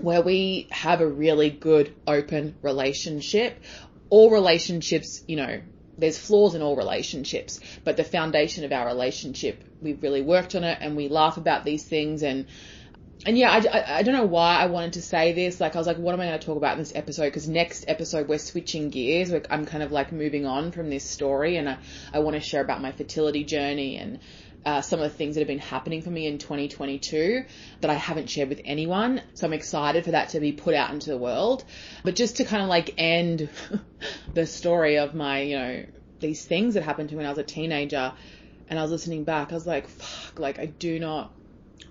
where 0.00 0.22
we 0.22 0.66
have 0.70 1.00
a 1.00 1.06
really 1.06 1.50
good 1.50 1.94
open 2.06 2.56
relationship. 2.62 3.62
All 4.10 4.30
relationships, 4.30 5.22
you 5.26 5.36
know, 5.36 5.60
there's 5.98 6.18
flaws 6.18 6.54
in 6.54 6.62
all 6.62 6.76
relationships, 6.76 7.60
but 7.84 7.96
the 7.96 8.04
foundation 8.04 8.64
of 8.64 8.72
our 8.72 8.86
relationship, 8.86 9.62
we've 9.80 10.02
really 10.02 10.22
worked 10.22 10.54
on 10.54 10.64
it 10.64 10.78
and 10.80 10.96
we 10.96 11.08
laugh 11.08 11.36
about 11.36 11.64
these 11.64 11.84
things 11.84 12.22
and 12.22 12.46
and 13.26 13.38
yeah, 13.38 13.50
I, 13.50 13.56
I, 13.56 13.98
I, 13.98 14.02
don't 14.02 14.14
know 14.14 14.26
why 14.26 14.56
I 14.56 14.66
wanted 14.66 14.94
to 14.94 15.02
say 15.02 15.32
this. 15.32 15.58
Like, 15.58 15.76
I 15.76 15.78
was 15.78 15.86
like, 15.86 15.96
what 15.96 16.12
am 16.12 16.20
I 16.20 16.26
going 16.26 16.38
to 16.38 16.44
talk 16.44 16.58
about 16.58 16.72
in 16.72 16.78
this 16.80 16.92
episode? 16.94 17.24
Because 17.24 17.48
next 17.48 17.86
episode, 17.88 18.28
we're 18.28 18.38
switching 18.38 18.90
gears. 18.90 19.32
I'm 19.48 19.64
kind 19.64 19.82
of 19.82 19.92
like 19.92 20.12
moving 20.12 20.44
on 20.44 20.72
from 20.72 20.90
this 20.90 21.04
story 21.04 21.56
and 21.56 21.68
I, 21.68 21.78
I 22.12 22.18
want 22.18 22.34
to 22.34 22.40
share 22.40 22.60
about 22.60 22.82
my 22.82 22.92
fertility 22.92 23.44
journey 23.44 23.96
and 23.96 24.18
uh, 24.66 24.80
some 24.80 25.00
of 25.00 25.10
the 25.10 25.16
things 25.16 25.34
that 25.34 25.40
have 25.40 25.48
been 25.48 25.58
happening 25.58 26.00
for 26.00 26.10
me 26.10 26.26
in 26.26 26.38
2022 26.38 27.44
that 27.80 27.90
I 27.90 27.94
haven't 27.94 28.30
shared 28.30 28.48
with 28.48 28.62
anyone. 28.64 29.20
So 29.34 29.46
I'm 29.46 29.52
excited 29.52 30.04
for 30.04 30.12
that 30.12 30.30
to 30.30 30.40
be 30.40 30.52
put 30.52 30.74
out 30.74 30.90
into 30.90 31.10
the 31.10 31.18
world. 31.18 31.64
But 32.02 32.16
just 32.16 32.36
to 32.38 32.44
kind 32.44 32.62
of 32.62 32.68
like 32.68 32.94
end 32.96 33.48
the 34.34 34.46
story 34.46 34.98
of 34.98 35.14
my, 35.14 35.42
you 35.42 35.56
know, 35.56 35.86
these 36.20 36.44
things 36.44 36.74
that 36.74 36.82
happened 36.82 37.10
to 37.10 37.14
me 37.14 37.18
when 37.18 37.26
I 37.26 37.30
was 37.30 37.38
a 37.38 37.42
teenager 37.42 38.12
and 38.68 38.78
I 38.78 38.82
was 38.82 38.90
listening 38.90 39.24
back, 39.24 39.52
I 39.52 39.54
was 39.54 39.66
like, 39.66 39.88
fuck, 39.88 40.38
like 40.38 40.58
I 40.58 40.66
do 40.66 40.98
not 40.98 41.32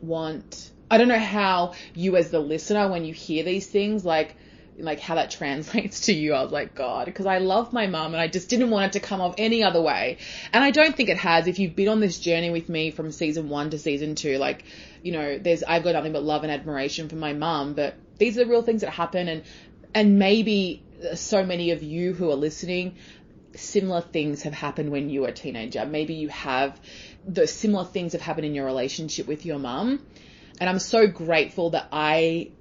want, 0.01 0.71
I 0.89 0.97
don't 0.97 1.07
know 1.07 1.19
how 1.19 1.73
you 1.93 2.17
as 2.17 2.31
the 2.31 2.39
listener, 2.39 2.89
when 2.89 3.05
you 3.05 3.13
hear 3.13 3.43
these 3.43 3.67
things, 3.67 4.03
like, 4.03 4.35
like 4.77 4.99
how 4.99 5.15
that 5.15 5.31
translates 5.39 6.01
to 6.01 6.13
you. 6.13 6.33
I 6.33 6.41
was 6.43 6.51
like, 6.51 6.75
God, 6.75 7.05
because 7.05 7.25
I 7.25 7.39
love 7.39 7.73
my 7.73 7.87
mum 7.87 8.13
and 8.13 8.21
I 8.21 8.27
just 8.27 8.49
didn't 8.49 8.69
want 8.69 8.87
it 8.87 8.99
to 8.99 9.05
come 9.05 9.21
off 9.21 9.35
any 9.37 9.63
other 9.63 9.81
way. 9.81 10.17
And 10.51 10.63
I 10.63 10.71
don't 10.71 10.95
think 10.95 11.09
it 11.09 11.17
has. 11.17 11.47
If 11.47 11.59
you've 11.59 11.75
been 11.75 11.89
on 11.89 11.99
this 11.99 12.19
journey 12.19 12.49
with 12.49 12.69
me 12.69 12.91
from 12.91 13.11
season 13.11 13.49
one 13.49 13.69
to 13.71 13.79
season 13.79 14.15
two, 14.15 14.37
like, 14.37 14.63
you 15.01 15.11
know, 15.11 15.37
there's, 15.37 15.63
I've 15.63 15.83
got 15.83 15.93
nothing 15.93 16.13
but 16.13 16.23
love 16.23 16.43
and 16.43 16.51
admiration 16.51 17.09
for 17.09 17.15
my 17.15 17.33
mum, 17.33 17.73
but 17.73 17.95
these 18.17 18.37
are 18.37 18.43
the 18.43 18.49
real 18.49 18.61
things 18.61 18.81
that 18.81 18.91
happen. 18.91 19.27
And, 19.27 19.43
and 19.93 20.19
maybe 20.19 20.83
so 21.15 21.45
many 21.45 21.71
of 21.71 21.83
you 21.83 22.13
who 22.13 22.31
are 22.31 22.35
listening, 22.35 22.95
similar 23.55 24.01
things 24.01 24.43
have 24.43 24.53
happened 24.53 24.91
when 24.91 25.09
you 25.09 25.21
were 25.21 25.27
a 25.27 25.33
teenager. 25.33 25.85
Maybe 25.85 26.15
you 26.15 26.29
have 26.29 26.79
the 27.27 27.47
similar 27.47 27.85
things 27.85 28.13
have 28.13 28.21
happened 28.21 28.45
in 28.45 28.55
your 28.55 28.65
relationship 28.65 29.27
with 29.27 29.45
your 29.45 29.59
mum. 29.59 30.05
And 30.59 30.69
I'm 30.69 30.79
so 30.79 31.07
grateful 31.07 31.71
that 31.71 31.87
I 31.91 32.51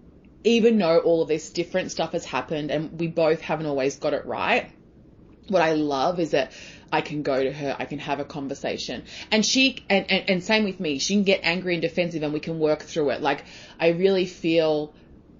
even 0.45 0.79
though 0.79 0.99
all 0.99 1.23
of 1.23 1.29
this 1.29 1.51
different 1.51 1.91
stuff 1.91 2.13
has 2.13 2.25
happened 2.25 2.71
and 2.71 2.99
we 2.99 3.07
both 3.07 3.41
haven't 3.41 3.67
always 3.67 3.97
got 3.97 4.13
it 4.13 4.27
right, 4.27 4.71
what 5.49 5.63
I 5.63 5.73
love 5.73 6.21
is 6.21 6.31
that 6.33 6.53
I 6.93 7.01
can 7.01 7.23
go 7.23 7.43
to 7.43 7.53
her, 7.53 7.77
I 7.79 7.85
can 7.85 7.99
have 7.99 8.21
a 8.21 8.25
conversation. 8.25 9.05
And 9.31 9.45
she, 9.45 9.85
and, 9.89 10.11
and, 10.11 10.31
and 10.31 10.45
same 10.45 10.65
with 10.65 10.81
me, 10.81 10.99
she 10.99 11.15
can 11.15 11.25
get 11.25 11.41
angry 11.43 11.75
and 11.75 11.83
defensive 11.83 12.23
and 12.23 12.33
we 12.33 12.41
can 12.41 12.59
work 12.59 12.83
through 12.83 13.11
it. 13.11 13.21
Like, 13.21 13.45
I 13.79 13.89
really 13.89 14.27
feel, 14.27 14.95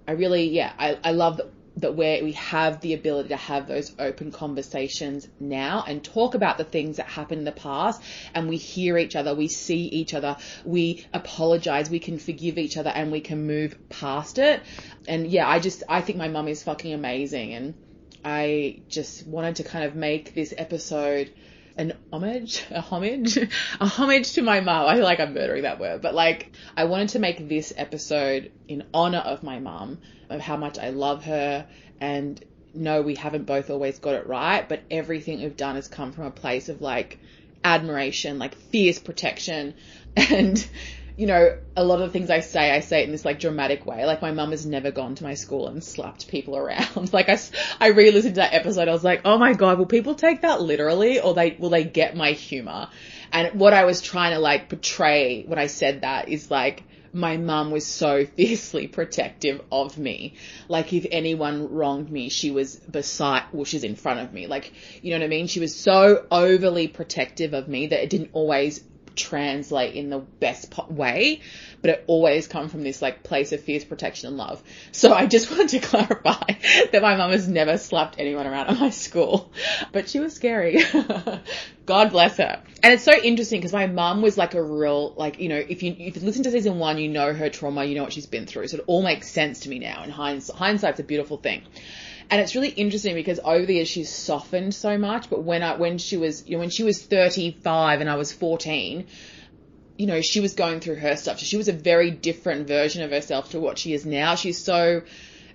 I 0.07 0.13
really, 0.13 0.49
yeah, 0.49 0.73
I, 0.77 0.97
I 1.03 1.11
love 1.11 1.37
that 1.37 1.47
that 1.77 1.95
where 1.95 2.23
we 2.23 2.33
have 2.33 2.81
the 2.81 2.93
ability 2.93 3.29
to 3.29 3.35
have 3.35 3.67
those 3.67 3.93
open 3.97 4.31
conversations 4.31 5.27
now 5.39 5.83
and 5.87 6.03
talk 6.03 6.35
about 6.35 6.57
the 6.57 6.63
things 6.63 6.97
that 6.97 7.07
happened 7.07 7.39
in 7.39 7.45
the 7.45 7.51
past 7.51 8.01
and 8.35 8.47
we 8.47 8.57
hear 8.57 8.97
each 8.97 9.15
other, 9.15 9.33
we 9.33 9.47
see 9.47 9.85
each 9.85 10.13
other, 10.13 10.37
we 10.63 11.05
apologize, 11.13 11.89
we 11.89 11.99
can 11.99 12.19
forgive 12.19 12.57
each 12.57 12.77
other 12.77 12.91
and 12.91 13.11
we 13.11 13.21
can 13.21 13.47
move 13.47 13.77
past 13.89 14.37
it. 14.37 14.61
And 15.07 15.27
yeah, 15.27 15.49
I 15.49 15.59
just, 15.59 15.83
I 15.89 16.01
think 16.01 16.17
my 16.17 16.27
mum 16.27 16.47
is 16.47 16.61
fucking 16.61 16.93
amazing 16.93 17.53
and 17.53 17.73
I 18.23 18.81
just 18.87 19.25
wanted 19.27 19.57
to 19.57 19.63
kind 19.63 19.85
of 19.85 19.95
make 19.95 20.33
this 20.33 20.53
episode 20.57 21.33
an 21.77 21.93
homage, 22.11 22.63
a 22.71 22.81
homage, 22.81 23.37
a 23.37 23.85
homage 23.85 24.33
to 24.33 24.41
my 24.41 24.59
mum. 24.59 24.87
I 24.87 24.95
feel 24.95 25.03
like 25.03 25.19
I'm 25.19 25.33
murdering 25.33 25.63
that 25.63 25.79
word, 25.79 26.01
but 26.01 26.13
like 26.13 26.51
I 26.77 26.85
wanted 26.85 27.09
to 27.09 27.19
make 27.19 27.47
this 27.49 27.73
episode 27.75 28.51
in 28.67 28.83
honor 28.93 29.19
of 29.19 29.43
my 29.43 29.59
mum 29.59 29.99
of 30.29 30.41
how 30.41 30.57
much 30.57 30.77
I 30.77 30.89
love 30.89 31.23
her 31.25 31.67
and 31.99 32.43
no, 32.75 33.01
we 33.01 33.15
haven't 33.15 33.45
both 33.45 33.69
always 33.69 33.99
got 33.99 34.15
it 34.15 34.27
right, 34.27 34.67
but 34.67 34.81
everything 34.89 35.41
we've 35.41 35.55
done 35.55 35.75
has 35.75 35.87
come 35.87 36.11
from 36.11 36.25
a 36.25 36.31
place 36.31 36.69
of 36.69 36.81
like 36.81 37.19
admiration, 37.63 38.39
like 38.39 38.55
fierce 38.55 38.99
protection. 38.99 39.75
And, 40.15 40.63
you 41.15 41.27
know, 41.27 41.57
a 41.75 41.83
lot 41.83 42.01
of 42.01 42.07
the 42.07 42.09
things 42.09 42.29
I 42.29 42.39
say, 42.39 42.71
I 42.71 42.79
say 42.79 43.01
it 43.01 43.05
in 43.05 43.11
this 43.11 43.25
like 43.25 43.39
dramatic 43.39 43.85
way. 43.85 44.05
Like 44.05 44.21
my 44.21 44.31
mum 44.31 44.51
has 44.51 44.65
never 44.65 44.91
gone 44.91 45.15
to 45.15 45.23
my 45.23 45.35
school 45.35 45.67
and 45.67 45.83
slapped 45.83 46.27
people 46.27 46.57
around. 46.57 47.13
like 47.13 47.29
I, 47.29 47.37
I 47.79 47.87
re-listened 47.89 48.35
to 48.35 48.41
that 48.41 48.53
episode. 48.53 48.87
I 48.87 48.91
was 48.91 49.03
like, 49.03 49.21
oh 49.25 49.37
my 49.37 49.53
God, 49.53 49.77
will 49.77 49.85
people 49.85 50.15
take 50.15 50.41
that 50.41 50.61
literally 50.61 51.19
or 51.19 51.33
they, 51.33 51.55
will 51.59 51.69
they 51.69 51.83
get 51.83 52.15
my 52.15 52.31
humor? 52.31 52.89
And 53.31 53.59
what 53.59 53.73
I 53.73 53.85
was 53.85 54.01
trying 54.01 54.33
to 54.33 54.39
like 54.39 54.69
portray 54.69 55.43
when 55.43 55.59
I 55.59 55.67
said 55.67 56.01
that 56.01 56.29
is 56.29 56.49
like, 56.49 56.83
my 57.15 57.37
mum 57.37 57.69
was 57.69 57.85
so 57.85 58.25
fiercely 58.35 58.87
protective 58.87 59.61
of 59.71 59.99
me. 59.99 60.33
Like 60.67 60.93
if 60.93 61.05
anyone 61.11 61.71
wronged 61.71 62.09
me, 62.09 62.29
she 62.29 62.49
was 62.49 62.75
beside, 62.75 63.43
well, 63.51 63.65
she's 63.65 63.83
in 63.83 63.95
front 63.95 64.19
of 64.21 64.33
me. 64.33 64.47
Like, 64.47 64.73
you 65.03 65.11
know 65.11 65.19
what 65.19 65.25
I 65.25 65.29
mean? 65.29 65.45
She 65.45 65.59
was 65.59 65.75
so 65.75 66.25
overly 66.31 66.87
protective 66.87 67.53
of 67.53 67.67
me 67.67 67.87
that 67.87 68.01
it 68.01 68.09
didn't 68.09 68.31
always 68.33 68.83
translate 69.15 69.95
in 69.95 70.09
the 70.09 70.19
best 70.19 70.73
way, 70.89 71.41
but 71.81 71.91
it 71.91 72.03
always 72.07 72.47
come 72.47 72.69
from 72.69 72.83
this 72.83 73.01
like 73.01 73.23
place 73.23 73.51
of 73.51 73.61
fierce 73.61 73.83
protection 73.83 74.29
and 74.29 74.37
love. 74.37 74.61
So 74.91 75.13
I 75.13 75.25
just 75.25 75.49
wanted 75.51 75.69
to 75.69 75.79
clarify 75.79 76.53
that 76.91 77.01
my 77.01 77.15
mum 77.15 77.31
has 77.31 77.47
never 77.47 77.77
slapped 77.77 78.15
anyone 78.19 78.47
around 78.47 78.67
at 78.67 78.79
my 78.79 78.89
school, 78.89 79.51
but 79.91 80.09
she 80.09 80.19
was 80.19 80.33
scary. 80.33 80.83
God 81.85 82.11
bless 82.11 82.37
her. 82.37 82.61
And 82.81 82.93
it's 82.93 83.03
so 83.03 83.13
interesting 83.13 83.59
because 83.59 83.73
my 83.73 83.87
mum 83.87 84.21
was 84.21 84.37
like 84.37 84.53
a 84.53 84.63
real, 84.63 85.13
like, 85.15 85.39
you 85.39 85.49
know, 85.49 85.57
if 85.57 85.83
you, 85.83 85.95
if 85.97 86.15
you 86.15 86.21
listen 86.21 86.43
to 86.43 86.51
season 86.51 86.79
one, 86.79 86.97
you 86.97 87.09
know 87.09 87.33
her 87.33 87.49
trauma, 87.49 87.83
you 87.85 87.95
know 87.95 88.03
what 88.03 88.13
she's 88.13 88.25
been 88.25 88.45
through. 88.45 88.67
So 88.67 88.77
it 88.77 88.83
all 88.87 89.03
makes 89.03 89.29
sense 89.29 89.61
to 89.61 89.69
me 89.69 89.79
now. 89.79 90.03
And 90.03 90.11
hindsight, 90.11 90.55
hindsight's 90.55 90.99
a 90.99 91.03
beautiful 91.03 91.37
thing. 91.37 91.63
And 92.33 92.41
it's 92.41 92.55
really 92.55 92.69
interesting 92.69 93.13
because 93.13 93.39
over 93.43 93.63
the 93.63 93.75
years 93.75 93.87
she's 93.87 94.09
softened 94.09 94.73
so 94.73 94.97
much. 94.97 95.29
But 95.29 95.43
when 95.43 95.61
I, 95.61 95.75
when 95.75 95.99
she 95.99 96.17
was, 96.17 96.47
you 96.47 96.53
know, 96.53 96.61
when 96.61 96.71
she 96.71 96.81
was 96.81 96.99
35 96.99 98.01
and 98.01 98.09
I 98.09 98.15
was 98.15 98.33
14, 98.33 99.05
you 99.99 100.07
know, 100.07 100.19
she 100.19 100.39
was 100.39 100.55
going 100.55 100.79
through 100.79 100.95
her 100.95 101.15
stuff. 101.15 101.37
So 101.37 101.45
she 101.45 101.57
was 101.57 101.67
a 101.67 101.73
very 101.73 102.09
different 102.09 102.67
version 102.67 103.03
of 103.03 103.11
herself 103.11 103.51
to 103.51 103.59
what 103.59 103.77
she 103.77 103.93
is 103.93 104.03
now. 104.03 104.33
She's 104.33 104.57
so, 104.57 105.03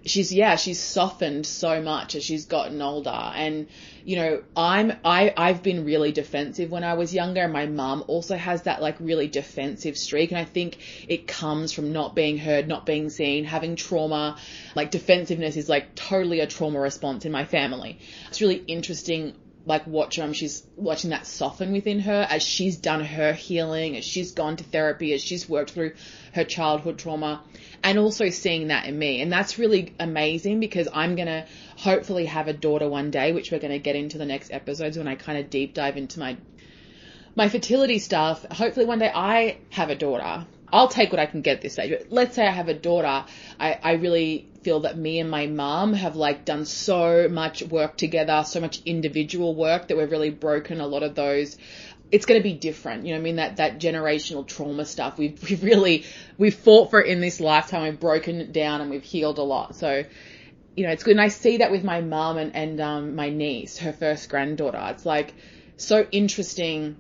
she's 0.05 0.33
yeah 0.33 0.57
she's 0.57 0.81
softened 0.81 1.47
so 1.47 1.81
much 1.83 2.15
as 2.15 2.25
she's 2.25 2.47
gotten 2.47 2.81
older. 2.83 3.11
And 3.11 3.67
you 4.05 4.17
know 4.17 4.43
i'm 4.57 4.93
i 5.05 5.35
i've 5.37 5.63
been 5.63 5.85
really 5.85 6.13
defensive 6.13 6.71
when 6.71 6.83
i 6.83 6.95
was 6.95 7.13
younger 7.13 7.43
and 7.43 7.53
my 7.53 7.67
mum 7.67 8.03
also 8.07 8.37
has 8.37 8.63
that 8.63 8.81
like 8.81 8.97
really 9.01 9.29
defensive 9.29 9.97
streak. 9.97 10.31
And 10.31 10.39
i 10.39 10.45
think 10.45 10.79
it 11.09 11.27
comes 11.27 11.73
from 11.73 11.93
not 11.93 12.15
being 12.15 12.39
heard 12.39 12.69
not 12.69 12.87
being 12.87 13.11
seen 13.11 13.45
having 13.45 13.77
trauma. 13.77 14.39
Like 14.75 14.91
defensiveness 14.91 15.57
is 15.57 15.69
like 15.69 15.95
totally 15.95 16.41
a 16.41 16.47
trauma 16.47 16.81
response 16.81 17.25
in 17.25 17.33
my 17.33 17.45
family. 17.45 17.99
It's 18.29 18.41
really 18.41 18.63
interesting 18.67 19.35
like 19.67 19.87
watch 19.87 20.17
her, 20.17 20.33
she's 20.35 20.67
watching 20.77 21.11
that 21.11 21.27
soften 21.27 21.73
within 21.73 22.01
her 22.01 22.27
as 22.29 22.43
she's 22.43 22.77
done 22.77 23.05
her 23.05 23.33
healing, 23.33 23.97
as 23.97 24.05
she's 24.05 24.33
gone 24.33 24.57
to 24.57 24.65
therapy, 24.65 25.13
as 25.13 25.23
she's 25.23 25.49
worked 25.49 25.71
through 25.71 25.93
her 26.35 26.45
childhood 26.45 26.99
trauma, 26.99 27.43
and 27.83 27.99
also 27.99 28.31
seeing 28.31 28.69
that 28.69 28.87
in 28.87 28.99
me. 28.99 29.21
And 29.21 29.33
that's 29.33 29.59
really 29.59 29.95
amazing 29.99 30.61
because 30.61 30.89
I'm 30.93 31.17
gonna 31.17 31.47
hopefully 31.77 32.27
have 32.27 32.49
a 32.49 32.53
daughter 32.53 32.89
one 32.89 33.11
day, 33.11 33.33
which 33.33 33.51
we're 33.53 33.59
gonna 33.59 33.79
get 33.79 33.97
into 33.97 34.19
the 34.19 34.27
next 34.27 34.53
episodes 34.53 34.97
when 34.97 35.09
I 35.09 35.17
kind 35.17 35.39
of 35.39 35.51
deep 35.51 35.75
dive 35.75 35.97
into 35.97 36.19
my 36.21 36.37
my 37.35 37.49
fertility 37.49 37.99
stuff. 37.99 38.45
Hopefully 38.51 38.87
one 38.87 38.99
day 38.99 39.13
I 39.15 39.59
have 39.71 39.91
a 39.91 39.95
daughter 39.95 40.47
I'll 40.73 40.89
take 40.89 41.11
what 41.11 41.19
I 41.19 41.27
can 41.27 41.41
get 41.41 41.57
at 41.57 41.63
this 41.63 41.75
stage. 41.75 41.91
But 41.91 42.07
let's 42.11 42.35
say 42.35 42.47
I 42.47 42.51
have 42.51 42.69
a 42.69 42.75
daughter. 42.75 43.25
I, 43.59 43.79
I 43.83 43.93
really 43.93 44.49
feel 44.63 44.81
that 44.81 44.99
me 44.99 45.19
and 45.21 45.31
my 45.31 45.47
mum 45.47 45.95
have 45.95 46.17
like 46.17 46.45
done 46.45 46.65
so 46.65 47.29
much 47.29 47.63
work 47.63 47.97
together, 47.97 48.45
so 48.47 48.61
much 48.61 48.83
individual 48.85 49.55
work 49.55 49.89
that 49.89 49.97
we've 49.97 50.11
really 50.11 50.31
broken 50.31 50.81
a 50.81 50.87
lot 50.87 51.03
of 51.03 51.15
those. 51.15 51.57
It's 52.11 52.27
going 52.27 52.41
to 52.41 52.43
be 52.43 52.55
different. 52.55 53.07
You 53.07 53.13
know 53.13 53.19
I 53.19 53.23
mean? 53.23 53.37
That, 53.37 53.57
that 53.57 53.79
generational 53.79 54.47
trauma 54.47 54.85
stuff. 54.85 55.19
We've, 55.19 55.43
we've 55.49 55.63
really, 55.63 56.05
we've 56.37 56.55
fought 56.55 56.91
for 56.91 57.01
it 57.01 57.09
in 57.09 57.21
this 57.21 57.41
lifetime. 57.41 57.83
We've 57.85 58.01
broken 58.01 58.41
it 58.41 58.53
down 58.53 58.81
and 58.81 58.91
we've 58.91 59.03
healed 59.03 59.39
a 59.39 59.43
lot. 59.43 59.75
So, 59.77 60.05
you 60.77 60.87
know, 60.87 60.93
it's 60.93 61.03
good. 61.03 61.13
And 61.13 61.21
I 61.21 61.29
see 61.29 61.59
that 61.59 61.71
with 61.71 61.85
my 61.85 62.01
mum 62.01 62.39
and, 62.39 62.55
and, 62.55 62.81
um, 62.81 63.15
my 63.17 63.31
niece, 63.31 63.79
her 63.79 63.93
first 63.93 64.29
granddaughter. 64.29 64.81
It's 64.91 65.07
like 65.07 65.35
so 65.77 66.07
interesting 66.13 66.97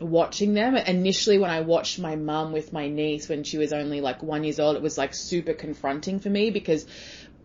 watching 0.00 0.54
them. 0.54 0.76
Initially, 0.76 1.38
when 1.38 1.50
I 1.50 1.60
watched 1.60 1.98
my 1.98 2.16
mum 2.16 2.52
with 2.52 2.72
my 2.72 2.88
niece 2.88 3.28
when 3.28 3.44
she 3.44 3.58
was 3.58 3.72
only 3.72 4.00
like 4.00 4.22
one 4.22 4.44
years 4.44 4.60
old, 4.60 4.76
it 4.76 4.82
was 4.82 4.98
like 4.98 5.14
super 5.14 5.54
confronting 5.54 6.20
for 6.20 6.30
me 6.30 6.50
because 6.50 6.86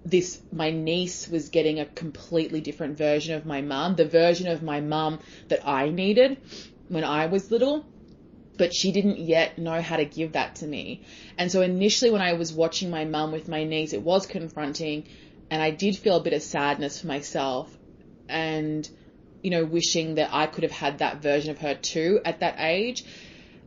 this 0.05 0.41
my 0.51 0.69
niece 0.69 1.29
was 1.29 1.49
getting 1.49 1.79
a 1.79 1.85
completely 1.85 2.61
different 2.61 2.97
version 2.97 3.35
of 3.35 3.45
my 3.45 3.61
mum, 3.61 3.95
the 3.95 4.05
version 4.05 4.47
of 4.47 4.61
my 4.61 4.81
mum 4.81 5.19
that 5.47 5.67
I 5.67 5.89
needed 5.89 6.37
when 6.89 7.03
I 7.03 7.27
was 7.27 7.51
little. 7.51 7.85
But 8.55 8.73
she 8.73 8.91
didn't 8.91 9.17
yet 9.17 9.57
know 9.57 9.81
how 9.81 9.97
to 9.97 10.05
give 10.05 10.33
that 10.33 10.57
to 10.57 10.67
me. 10.67 11.01
And 11.39 11.51
so 11.51 11.61
initially 11.61 12.11
when 12.11 12.21
I 12.21 12.33
was 12.33 12.53
watching 12.53 12.91
my 12.91 13.03
mum 13.03 13.31
with 13.31 13.47
my 13.47 13.63
niece, 13.63 13.93
it 13.93 14.03
was 14.03 14.27
confronting 14.27 15.05
and 15.49 15.61
I 15.61 15.71
did 15.71 15.95
feel 15.95 16.17
a 16.17 16.23
bit 16.23 16.33
of 16.33 16.41
sadness 16.43 17.01
for 17.01 17.07
myself. 17.07 17.75
And 18.29 18.87
you 19.43 19.51
know, 19.51 19.65
wishing 19.65 20.15
that 20.15 20.29
I 20.33 20.47
could 20.47 20.63
have 20.63 20.71
had 20.71 20.99
that 20.99 21.21
version 21.21 21.51
of 21.51 21.59
her 21.59 21.75
too 21.75 22.21
at 22.25 22.39
that 22.39 22.55
age. 22.57 23.03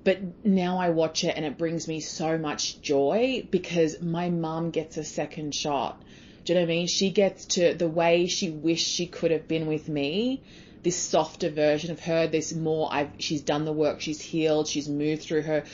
But 0.02 0.44
now 0.44 0.78
I 0.78 0.90
watch 0.90 1.24
it 1.24 1.36
and 1.36 1.44
it 1.44 1.58
brings 1.58 1.86
me 1.86 2.00
so 2.00 2.38
much 2.38 2.80
joy 2.80 3.46
because 3.50 4.00
my 4.00 4.30
mum 4.30 4.70
gets 4.70 4.96
a 4.96 5.04
second 5.04 5.54
shot. 5.54 6.02
Do 6.44 6.52
you 6.52 6.58
know 6.58 6.64
what 6.64 6.72
I 6.72 6.76
mean? 6.76 6.86
She 6.86 7.10
gets 7.10 7.44
to 7.46 7.74
the 7.74 7.88
way 7.88 8.26
she 8.26 8.50
wished 8.50 8.88
she 8.88 9.06
could 9.06 9.32
have 9.32 9.46
been 9.46 9.66
with 9.66 9.88
me 9.88 10.42
this 10.86 10.96
softer 10.96 11.50
version 11.50 11.90
of 11.90 11.98
her, 11.98 12.28
this 12.28 12.54
more 12.54 12.88
I've 12.92 13.10
she's 13.18 13.40
done 13.40 13.64
the 13.64 13.72
work, 13.72 14.00
she's 14.00 14.20
healed, 14.20 14.68
she's 14.68 14.88
moved 14.88 15.22
through 15.22 15.42
her 15.42 15.64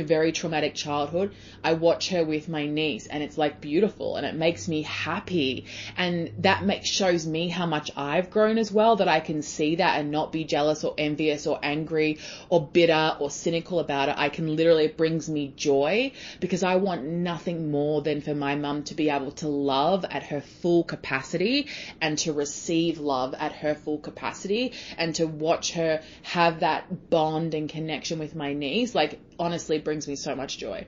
a 0.00 0.04
very 0.04 0.32
traumatic 0.32 0.74
childhood, 0.74 1.34
I 1.62 1.74
watch 1.74 2.10
her 2.10 2.24
with 2.24 2.48
my 2.48 2.66
niece 2.66 3.06
and 3.06 3.22
it's 3.22 3.38
like 3.38 3.60
beautiful 3.60 4.16
and 4.16 4.26
it 4.26 4.34
makes 4.34 4.68
me 4.68 4.82
happy. 4.82 5.66
And 5.96 6.32
that 6.38 6.64
makes, 6.64 6.88
shows 6.88 7.26
me 7.26 7.48
how 7.48 7.66
much 7.66 7.90
I've 7.96 8.30
grown 8.30 8.58
as 8.58 8.70
well, 8.70 8.96
that 8.96 9.08
I 9.08 9.20
can 9.20 9.42
see 9.42 9.76
that 9.76 10.00
and 10.00 10.10
not 10.10 10.32
be 10.32 10.44
jealous 10.44 10.84
or 10.84 10.94
envious 10.98 11.46
or 11.46 11.58
angry 11.62 12.18
or 12.48 12.66
bitter 12.66 13.16
or 13.20 13.30
cynical 13.30 13.78
about 13.80 14.08
it. 14.08 14.14
I 14.18 14.28
can 14.28 14.56
literally, 14.56 14.84
it 14.84 14.96
brings 14.96 15.28
me 15.28 15.52
joy 15.56 16.12
because 16.40 16.62
I 16.62 16.76
want 16.76 17.04
nothing 17.04 17.70
more 17.70 18.02
than 18.02 18.20
for 18.20 18.34
my 18.34 18.54
mum 18.54 18.84
to 18.84 18.94
be 18.94 19.10
able 19.10 19.32
to 19.32 19.48
love 19.48 20.04
at 20.04 20.24
her 20.24 20.40
full 20.40 20.84
capacity 20.84 21.68
and 22.00 22.18
to 22.18 22.32
receive 22.32 22.98
love 22.98 23.34
at 23.34 23.52
her 23.52 23.74
full 23.74 23.98
capacity 23.98 24.72
and 24.98 25.14
to 25.16 25.26
watch 25.26 25.72
her 25.72 26.02
have 26.22 26.60
that 26.60 27.10
bond 27.10 27.54
and 27.54 27.68
connection 27.68 28.18
with 28.18 28.34
my 28.34 28.52
niece. 28.52 28.94
Like 28.94 29.18
honestly 29.38 29.78
brings 29.78 30.06
me 30.08 30.16
so 30.16 30.34
much 30.34 30.58
joy. 30.58 30.86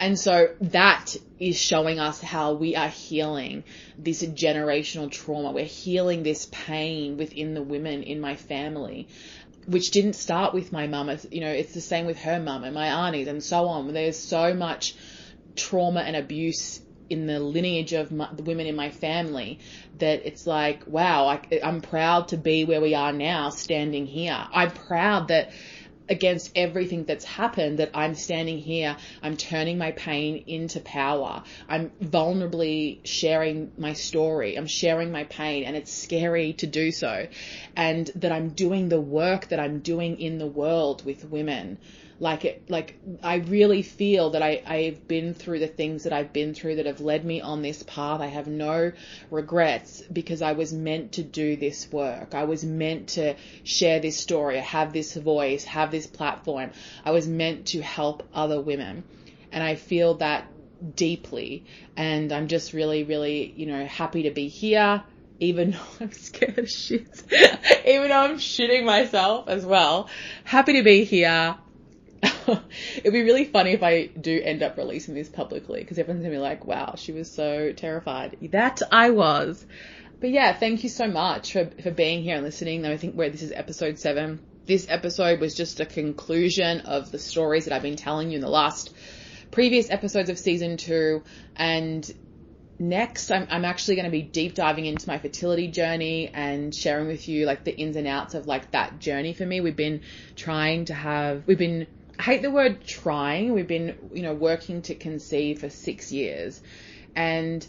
And 0.00 0.18
so 0.18 0.54
that 0.62 1.14
is 1.38 1.58
showing 1.58 1.98
us 1.98 2.22
how 2.22 2.54
we 2.54 2.74
are 2.74 2.88
healing 2.88 3.64
this 3.98 4.22
generational 4.22 5.10
trauma. 5.10 5.52
We're 5.52 5.64
healing 5.64 6.22
this 6.22 6.48
pain 6.50 7.18
within 7.18 7.52
the 7.52 7.62
women 7.62 8.02
in 8.02 8.18
my 8.18 8.36
family, 8.36 9.08
which 9.66 9.90
didn't 9.90 10.14
start 10.14 10.54
with 10.54 10.72
my 10.72 10.86
mum. 10.86 11.14
You 11.30 11.42
know, 11.42 11.50
it's 11.50 11.74
the 11.74 11.82
same 11.82 12.06
with 12.06 12.18
her 12.20 12.40
mum 12.40 12.64
and 12.64 12.74
my 12.74 12.86
aunties 12.86 13.28
and 13.28 13.44
so 13.44 13.66
on. 13.66 13.92
There's 13.92 14.16
so 14.18 14.54
much 14.54 14.94
trauma 15.54 16.00
and 16.00 16.16
abuse 16.16 16.80
in 17.10 17.26
the 17.26 17.40
lineage 17.40 17.92
of 17.92 18.10
my, 18.12 18.28
the 18.32 18.44
women 18.44 18.66
in 18.66 18.76
my 18.76 18.88
family 18.88 19.58
that 19.98 20.24
it's 20.24 20.46
like, 20.46 20.84
wow, 20.86 21.26
I, 21.26 21.60
I'm 21.62 21.82
proud 21.82 22.28
to 22.28 22.38
be 22.38 22.64
where 22.64 22.80
we 22.80 22.94
are 22.94 23.12
now, 23.12 23.50
standing 23.50 24.06
here. 24.06 24.46
I'm 24.50 24.70
proud 24.70 25.28
that 25.28 25.50
against 26.10 26.50
everything 26.56 27.04
that's 27.04 27.24
happened 27.24 27.78
that 27.78 27.90
I'm 27.94 28.14
standing 28.14 28.58
here, 28.58 28.96
I'm 29.22 29.36
turning 29.36 29.78
my 29.78 29.92
pain 29.92 30.44
into 30.46 30.80
power. 30.80 31.44
I'm 31.68 31.90
vulnerably 32.02 32.98
sharing 33.04 33.70
my 33.78 33.92
story. 33.92 34.56
I'm 34.56 34.66
sharing 34.66 35.12
my 35.12 35.24
pain 35.24 35.64
and 35.64 35.76
it's 35.76 35.92
scary 35.92 36.54
to 36.54 36.66
do 36.66 36.90
so. 36.90 37.28
And 37.76 38.10
that 38.16 38.32
I'm 38.32 38.50
doing 38.50 38.88
the 38.88 39.00
work 39.00 39.48
that 39.48 39.60
I'm 39.60 39.78
doing 39.78 40.20
in 40.20 40.38
the 40.38 40.46
world 40.46 41.04
with 41.04 41.24
women 41.24 41.78
like 42.20 42.44
it 42.44 42.70
like 42.70 42.96
I 43.22 43.36
really 43.36 43.80
feel 43.80 44.30
that 44.30 44.42
I, 44.42 44.62
I've 44.66 45.08
been 45.08 45.32
through 45.32 45.58
the 45.58 45.66
things 45.66 46.04
that 46.04 46.12
I've 46.12 46.34
been 46.34 46.52
through 46.52 46.76
that 46.76 46.84
have 46.86 47.00
led 47.00 47.24
me 47.24 47.40
on 47.40 47.62
this 47.62 47.82
path. 47.82 48.20
I 48.20 48.26
have 48.26 48.46
no 48.46 48.92
regrets 49.30 50.02
because 50.12 50.42
I 50.42 50.52
was 50.52 50.72
meant 50.72 51.12
to 51.12 51.22
do 51.22 51.56
this 51.56 51.90
work. 51.90 52.34
I 52.34 52.44
was 52.44 52.62
meant 52.62 53.08
to 53.10 53.34
share 53.64 54.00
this 54.00 54.18
story, 54.18 54.58
have 54.58 54.92
this 54.92 55.16
voice, 55.16 55.64
have 55.64 55.90
this 55.90 56.06
platform. 56.06 56.72
I 57.06 57.12
was 57.12 57.26
meant 57.26 57.68
to 57.68 57.80
help 57.80 58.22
other 58.34 58.60
women. 58.60 59.02
And 59.50 59.64
I 59.64 59.74
feel 59.74 60.14
that 60.14 60.46
deeply. 60.94 61.64
And 61.96 62.32
I'm 62.32 62.48
just 62.48 62.74
really, 62.74 63.02
really, 63.02 63.52
you 63.56 63.64
know, 63.64 63.86
happy 63.86 64.24
to 64.24 64.30
be 64.30 64.48
here 64.48 65.02
even 65.42 65.70
though 65.70 65.78
I'm 66.02 66.12
scared 66.12 66.58
of 66.58 66.68
shit, 66.68 67.22
even 67.86 68.08
though 68.08 68.20
I'm 68.20 68.36
shitting 68.36 68.84
myself 68.84 69.48
as 69.48 69.64
well. 69.64 70.10
Happy 70.44 70.74
to 70.74 70.82
be 70.82 71.04
here. 71.04 71.56
It'd 72.96 73.12
be 73.12 73.22
really 73.22 73.44
funny 73.44 73.72
if 73.72 73.82
I 73.82 74.06
do 74.06 74.40
end 74.42 74.62
up 74.62 74.76
releasing 74.76 75.14
this 75.14 75.28
publicly 75.28 75.80
because 75.80 75.98
everyone's 75.98 76.22
gonna 76.22 76.34
be 76.34 76.38
like, 76.38 76.66
wow, 76.66 76.94
she 76.96 77.12
was 77.12 77.30
so 77.30 77.72
terrified. 77.72 78.36
That 78.50 78.82
I 78.90 79.10
was. 79.10 79.64
But 80.20 80.30
yeah, 80.30 80.52
thank 80.52 80.82
you 80.82 80.90
so 80.90 81.08
much 81.08 81.52
for, 81.52 81.70
for 81.82 81.90
being 81.90 82.22
here 82.22 82.36
and 82.36 82.44
listening. 82.44 82.84
I 82.84 82.96
think 82.98 83.14
where 83.14 83.30
this 83.30 83.42
is 83.42 83.52
episode 83.52 83.98
seven. 83.98 84.40
This 84.66 84.86
episode 84.88 85.40
was 85.40 85.54
just 85.54 85.80
a 85.80 85.86
conclusion 85.86 86.82
of 86.82 87.10
the 87.10 87.18
stories 87.18 87.64
that 87.64 87.74
I've 87.74 87.82
been 87.82 87.96
telling 87.96 88.30
you 88.30 88.36
in 88.36 88.42
the 88.42 88.50
last 88.50 88.94
previous 89.50 89.90
episodes 89.90 90.28
of 90.28 90.38
season 90.38 90.76
two. 90.76 91.22
And 91.56 92.08
next, 92.78 93.30
I'm, 93.30 93.46
I'm 93.50 93.64
actually 93.64 93.96
going 93.96 94.04
to 94.04 94.10
be 94.10 94.22
deep 94.22 94.54
diving 94.54 94.84
into 94.84 95.08
my 95.08 95.18
fertility 95.18 95.68
journey 95.68 96.28
and 96.28 96.74
sharing 96.74 97.08
with 97.08 97.26
you 97.26 97.46
like 97.46 97.64
the 97.64 97.74
ins 97.74 97.96
and 97.96 98.06
outs 98.06 98.34
of 98.34 98.46
like 98.46 98.72
that 98.72 98.98
journey 98.98 99.32
for 99.32 99.46
me. 99.46 99.62
We've 99.62 99.74
been 99.74 100.02
trying 100.36 100.84
to 100.86 100.94
have, 100.94 101.46
we've 101.46 101.58
been 101.58 101.86
I 102.20 102.22
hate 102.22 102.42
the 102.42 102.50
word 102.50 102.84
trying. 102.84 103.54
We've 103.54 103.66
been, 103.66 103.96
you 104.12 104.20
know, 104.20 104.34
working 104.34 104.82
to 104.82 104.94
conceive 104.94 105.60
for 105.60 105.70
six 105.70 106.12
years. 106.12 106.60
And 107.16 107.66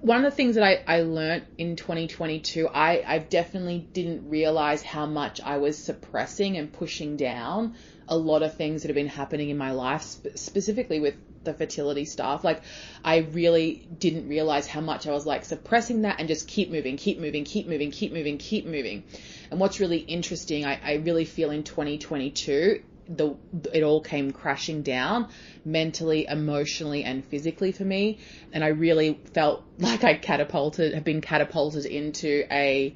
one 0.00 0.16
of 0.16 0.22
the 0.22 0.34
things 0.34 0.54
that 0.54 0.64
I, 0.64 0.82
I 0.86 1.02
learned 1.02 1.44
in 1.58 1.76
2022, 1.76 2.66
I, 2.66 3.04
I 3.06 3.18
definitely 3.18 3.86
didn't 3.92 4.30
realize 4.30 4.80
how 4.82 5.04
much 5.04 5.42
I 5.42 5.58
was 5.58 5.76
suppressing 5.76 6.56
and 6.56 6.72
pushing 6.72 7.18
down 7.18 7.74
a 8.08 8.16
lot 8.16 8.42
of 8.42 8.56
things 8.56 8.80
that 8.82 8.88
have 8.88 8.94
been 8.94 9.06
happening 9.06 9.50
in 9.50 9.58
my 9.58 9.72
life, 9.72 10.00
sp- 10.00 10.32
specifically 10.36 10.98
with 10.98 11.16
the 11.44 11.52
fertility 11.52 12.06
stuff. 12.06 12.44
Like, 12.44 12.62
I 13.04 13.18
really 13.18 13.86
didn't 13.98 14.30
realize 14.30 14.66
how 14.66 14.80
much 14.80 15.06
I 15.06 15.10
was 15.10 15.26
like 15.26 15.44
suppressing 15.44 16.00
that 16.02 16.20
and 16.20 16.26
just 16.26 16.48
keep 16.48 16.70
moving, 16.70 16.96
keep 16.96 17.18
moving, 17.18 17.44
keep 17.44 17.66
moving, 17.66 17.90
keep 17.90 18.14
moving, 18.14 18.38
keep 18.38 18.64
moving. 18.64 19.04
And 19.50 19.60
what's 19.60 19.78
really 19.78 19.98
interesting, 19.98 20.64
I, 20.64 20.80
I 20.82 20.94
really 20.94 21.26
feel 21.26 21.50
in 21.50 21.64
2022 21.64 22.82
the 23.08 23.34
it 23.72 23.82
all 23.82 24.00
came 24.00 24.32
crashing 24.32 24.82
down 24.82 25.28
mentally, 25.64 26.26
emotionally, 26.26 27.04
and 27.04 27.24
physically 27.24 27.72
for 27.72 27.84
me, 27.84 28.18
and 28.52 28.62
I 28.62 28.68
really 28.68 29.18
felt 29.32 29.64
like 29.78 30.04
I 30.04 30.14
catapulted, 30.14 30.94
have 30.94 31.04
been 31.04 31.20
catapulted 31.20 31.86
into 31.86 32.44
a 32.50 32.94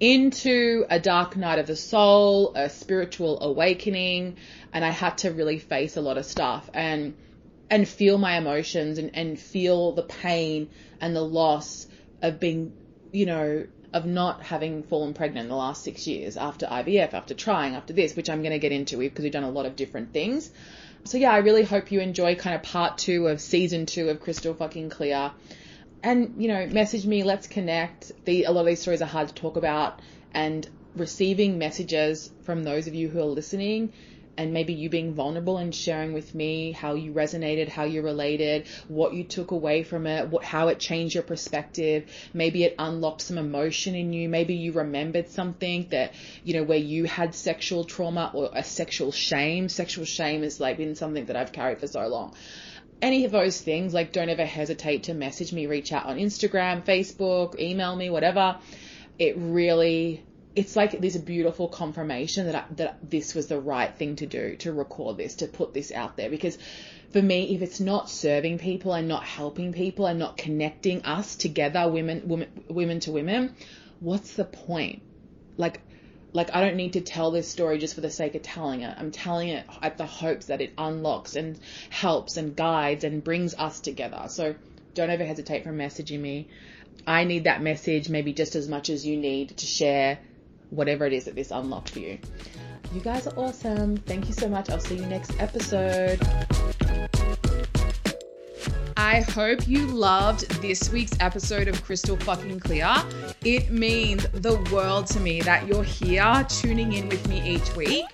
into 0.00 0.84
a 0.90 0.98
dark 0.98 1.36
night 1.36 1.58
of 1.58 1.66
the 1.66 1.76
soul, 1.76 2.52
a 2.56 2.68
spiritual 2.68 3.40
awakening, 3.42 4.36
and 4.72 4.84
I 4.84 4.90
had 4.90 5.18
to 5.18 5.30
really 5.30 5.58
face 5.58 5.96
a 5.96 6.00
lot 6.00 6.18
of 6.18 6.26
stuff 6.26 6.68
and 6.74 7.14
and 7.70 7.88
feel 7.88 8.18
my 8.18 8.36
emotions 8.36 8.98
and, 8.98 9.10
and 9.14 9.38
feel 9.38 9.92
the 9.92 10.02
pain 10.02 10.68
and 11.00 11.16
the 11.16 11.22
loss 11.22 11.86
of 12.22 12.38
being, 12.38 12.72
you 13.10 13.26
know, 13.26 13.66
of 13.94 14.04
not 14.04 14.42
having 14.42 14.82
fallen 14.82 15.14
pregnant 15.14 15.44
in 15.44 15.48
the 15.48 15.56
last 15.56 15.84
six 15.84 16.06
years 16.08 16.36
after 16.36 16.66
IVF, 16.66 17.14
after 17.14 17.32
trying, 17.32 17.76
after 17.76 17.92
this, 17.92 18.16
which 18.16 18.28
I'm 18.28 18.42
going 18.42 18.52
to 18.52 18.58
get 18.58 18.72
into 18.72 18.98
because 18.98 19.22
we've 19.22 19.32
done 19.32 19.44
a 19.44 19.50
lot 19.50 19.66
of 19.66 19.76
different 19.76 20.12
things. 20.12 20.50
So 21.04 21.16
yeah, 21.16 21.30
I 21.30 21.38
really 21.38 21.62
hope 21.62 21.92
you 21.92 22.00
enjoy 22.00 22.34
kind 22.34 22.56
of 22.56 22.64
part 22.64 22.98
two 22.98 23.28
of 23.28 23.40
season 23.40 23.86
two 23.86 24.08
of 24.08 24.20
Krystal 24.20 24.58
fucking 24.58 24.90
Clear. 24.90 25.30
And, 26.02 26.34
you 26.38 26.48
know, 26.48 26.66
message 26.66 27.06
me, 27.06 27.22
let's 27.22 27.46
connect. 27.46 28.10
The, 28.24 28.44
a 28.44 28.50
lot 28.50 28.62
of 28.62 28.66
these 28.66 28.80
stories 28.80 29.00
are 29.00 29.06
hard 29.06 29.28
to 29.28 29.34
talk 29.34 29.56
about 29.56 30.00
and 30.34 30.68
receiving 30.96 31.56
messages 31.56 32.30
from 32.42 32.64
those 32.64 32.88
of 32.88 32.94
you 32.94 33.08
who 33.08 33.20
are 33.20 33.24
listening 33.24 33.92
and 34.36 34.52
maybe 34.52 34.72
you 34.72 34.88
being 34.88 35.14
vulnerable 35.14 35.58
and 35.58 35.74
sharing 35.74 36.12
with 36.12 36.34
me 36.34 36.72
how 36.72 36.94
you 36.94 37.12
resonated, 37.12 37.68
how 37.68 37.84
you 37.84 38.02
related, 38.02 38.66
what 38.88 39.14
you 39.14 39.24
took 39.24 39.50
away 39.50 39.82
from 39.82 40.06
it, 40.06 40.28
what, 40.28 40.44
how 40.44 40.68
it 40.68 40.78
changed 40.78 41.14
your 41.14 41.22
perspective. 41.22 42.10
Maybe 42.32 42.64
it 42.64 42.74
unlocked 42.78 43.22
some 43.22 43.38
emotion 43.38 43.94
in 43.94 44.12
you. 44.12 44.28
Maybe 44.28 44.54
you 44.54 44.72
remembered 44.72 45.28
something 45.30 45.88
that, 45.90 46.14
you 46.42 46.54
know, 46.54 46.64
where 46.64 46.78
you 46.78 47.04
had 47.04 47.34
sexual 47.34 47.84
trauma 47.84 48.30
or 48.34 48.50
a 48.52 48.64
sexual 48.64 49.12
shame. 49.12 49.68
Sexual 49.68 50.04
shame 50.04 50.42
has 50.42 50.60
like 50.60 50.76
been 50.76 50.94
something 50.94 51.26
that 51.26 51.36
I've 51.36 51.52
carried 51.52 51.78
for 51.78 51.86
so 51.86 52.06
long. 52.06 52.34
Any 53.02 53.24
of 53.24 53.32
those 53.32 53.60
things, 53.60 53.92
like 53.92 54.12
don't 54.12 54.28
ever 54.28 54.46
hesitate 54.46 55.04
to 55.04 55.14
message 55.14 55.52
me, 55.52 55.66
reach 55.66 55.92
out 55.92 56.06
on 56.06 56.16
Instagram, 56.16 56.84
Facebook, 56.84 57.58
email 57.58 57.94
me, 57.96 58.08
whatever. 58.08 58.58
It 59.18 59.36
really 59.36 60.24
it's 60.56 60.76
like 60.76 61.00
this 61.00 61.16
beautiful 61.16 61.68
confirmation 61.68 62.46
that 62.46 62.54
I, 62.54 62.64
that 62.76 63.10
this 63.10 63.34
was 63.34 63.46
the 63.48 63.60
right 63.60 63.94
thing 63.94 64.16
to 64.16 64.26
do 64.26 64.56
to 64.56 64.72
record 64.72 65.16
this 65.16 65.36
to 65.36 65.46
put 65.46 65.74
this 65.74 65.90
out 65.92 66.16
there 66.16 66.30
because 66.30 66.58
for 67.12 67.20
me 67.20 67.54
if 67.54 67.62
it's 67.62 67.80
not 67.80 68.08
serving 68.08 68.58
people 68.58 68.92
and 68.92 69.08
not 69.08 69.24
helping 69.24 69.72
people 69.72 70.06
and 70.06 70.18
not 70.18 70.36
connecting 70.36 71.04
us 71.04 71.34
together 71.36 71.88
women 71.88 72.28
women 72.28 72.48
women 72.68 73.00
to 73.00 73.12
women 73.12 73.54
what's 74.00 74.34
the 74.34 74.44
point 74.44 75.02
like 75.56 75.80
like 76.32 76.54
I 76.54 76.60
don't 76.60 76.76
need 76.76 76.94
to 76.94 77.00
tell 77.00 77.30
this 77.30 77.48
story 77.48 77.78
just 77.78 77.94
for 77.94 78.00
the 78.00 78.10
sake 78.10 78.34
of 78.34 78.42
telling 78.42 78.80
it. 78.80 78.92
I'm 78.98 79.12
telling 79.12 79.50
it 79.50 79.64
at 79.80 79.98
the 79.98 80.04
hopes 80.04 80.46
that 80.46 80.60
it 80.60 80.72
unlocks 80.76 81.36
and 81.36 81.56
helps 81.90 82.36
and 82.36 82.56
guides 82.56 83.04
and 83.04 83.22
brings 83.22 83.54
us 83.54 83.78
together. 83.78 84.24
So 84.26 84.56
don't 84.94 85.10
ever 85.10 85.24
hesitate 85.24 85.62
from 85.62 85.78
messaging 85.78 86.18
me. 86.18 86.48
I 87.06 87.22
need 87.22 87.44
that 87.44 87.62
message 87.62 88.08
maybe 88.08 88.32
just 88.32 88.56
as 88.56 88.68
much 88.68 88.90
as 88.90 89.06
you 89.06 89.16
need 89.16 89.56
to 89.58 89.66
share 89.66 90.18
whatever 90.70 91.06
it 91.06 91.12
is 91.12 91.24
that 91.24 91.34
this 91.34 91.50
unlocked 91.50 91.90
for 91.90 92.00
you. 92.00 92.18
You 92.92 93.00
guys 93.00 93.26
are 93.26 93.36
awesome. 93.36 93.96
Thank 93.96 94.26
you 94.26 94.32
so 94.32 94.48
much. 94.48 94.70
I'll 94.70 94.80
see 94.80 94.96
you 94.96 95.06
next 95.06 95.32
episode. 95.40 96.20
I 98.96 99.20
hope 99.22 99.66
you 99.66 99.86
loved 99.86 100.48
this 100.62 100.90
week's 100.90 101.12
episode 101.20 101.68
of 101.68 101.84
Krystal 101.84 102.20
Fucking 102.22 102.60
Clear. 102.60 102.94
It 103.44 103.70
means 103.70 104.26
the 104.28 104.56
world 104.72 105.06
to 105.08 105.20
me 105.20 105.40
that 105.42 105.66
you're 105.66 105.84
here 105.84 106.46
tuning 106.48 106.92
in 106.92 107.08
with 107.08 107.26
me 107.28 107.42
each 107.46 107.74
week. 107.74 108.04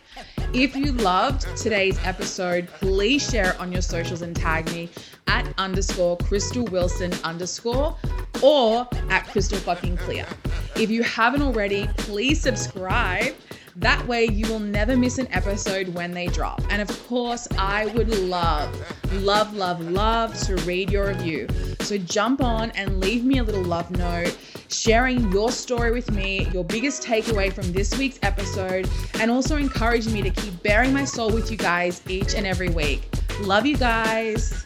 If 0.53 0.75
you 0.75 0.93
loved 0.93 1.47
today's 1.57 1.99
episode, 2.05 2.67
please 2.69 3.29
share 3.31 3.53
it 3.53 3.61
on 3.61 3.71
your 3.71 3.83
socials 3.83 4.23
and 4.23 4.35
tag 4.35 4.71
me 4.73 4.89
at 5.29 5.53
underscore 5.59 6.19
Krystal 6.19 6.69
Wilson 6.71 7.13
underscore 7.23 7.97
or 8.43 8.89
at 9.11 9.27
Krystal 9.27 9.59
Fucking 9.59 9.97
Clear. 9.99 10.27
If 10.81 10.91
you 10.91 11.03
haven't 11.03 11.43
already, 11.43 11.87
please 11.99 12.41
subscribe. 12.41 13.35
That 13.77 14.05
way, 14.07 14.25
you 14.25 14.49
will 14.49 14.61
never 14.61 14.97
miss 14.97 15.19
an 15.19 15.29
episode 15.31 15.89
when 15.89 16.13
they 16.13 16.27
drop. 16.29 16.63
And 16.71 16.81
of 16.81 17.07
course, 17.07 17.47
I 17.59 17.85
would 17.89 18.09
love, 18.09 18.75
love, 19.13 19.55
love, 19.55 19.83
love 19.83 20.35
to 20.45 20.57
read 20.63 20.91
your 20.91 21.09
review. 21.09 21.49
So 21.81 21.99
jump 21.99 22.43
on 22.43 22.71
and 22.71 22.99
leave 22.99 23.27
me 23.27 23.41
a 23.41 23.43
little 23.43 23.63
love 23.63 23.91
note, 23.91 24.35
sharing 24.71 25.31
your 25.31 25.53
story 25.53 25.93
with 25.93 26.11
me, 26.13 26.49
your 26.51 26.65
biggest 26.65 27.03
takeaway 27.03 27.53
from 27.53 27.71
this 27.73 27.99
week's 27.99 28.19
episode, 28.23 28.89
and 29.21 29.31
also 29.31 29.57
encouraging 29.57 30.15
me 30.15 30.23
to 30.23 30.31
keep 30.31 30.63
bearing 30.63 30.95
my 30.95 31.05
soul 31.05 31.31
with 31.31 31.51
you 31.51 31.59
guys 31.59 32.01
each 32.09 32.35
and 32.35 32.47
every 32.47 32.71
week. 32.71 33.07
Love 33.43 33.67
you 33.67 33.77
guys. 33.77 34.65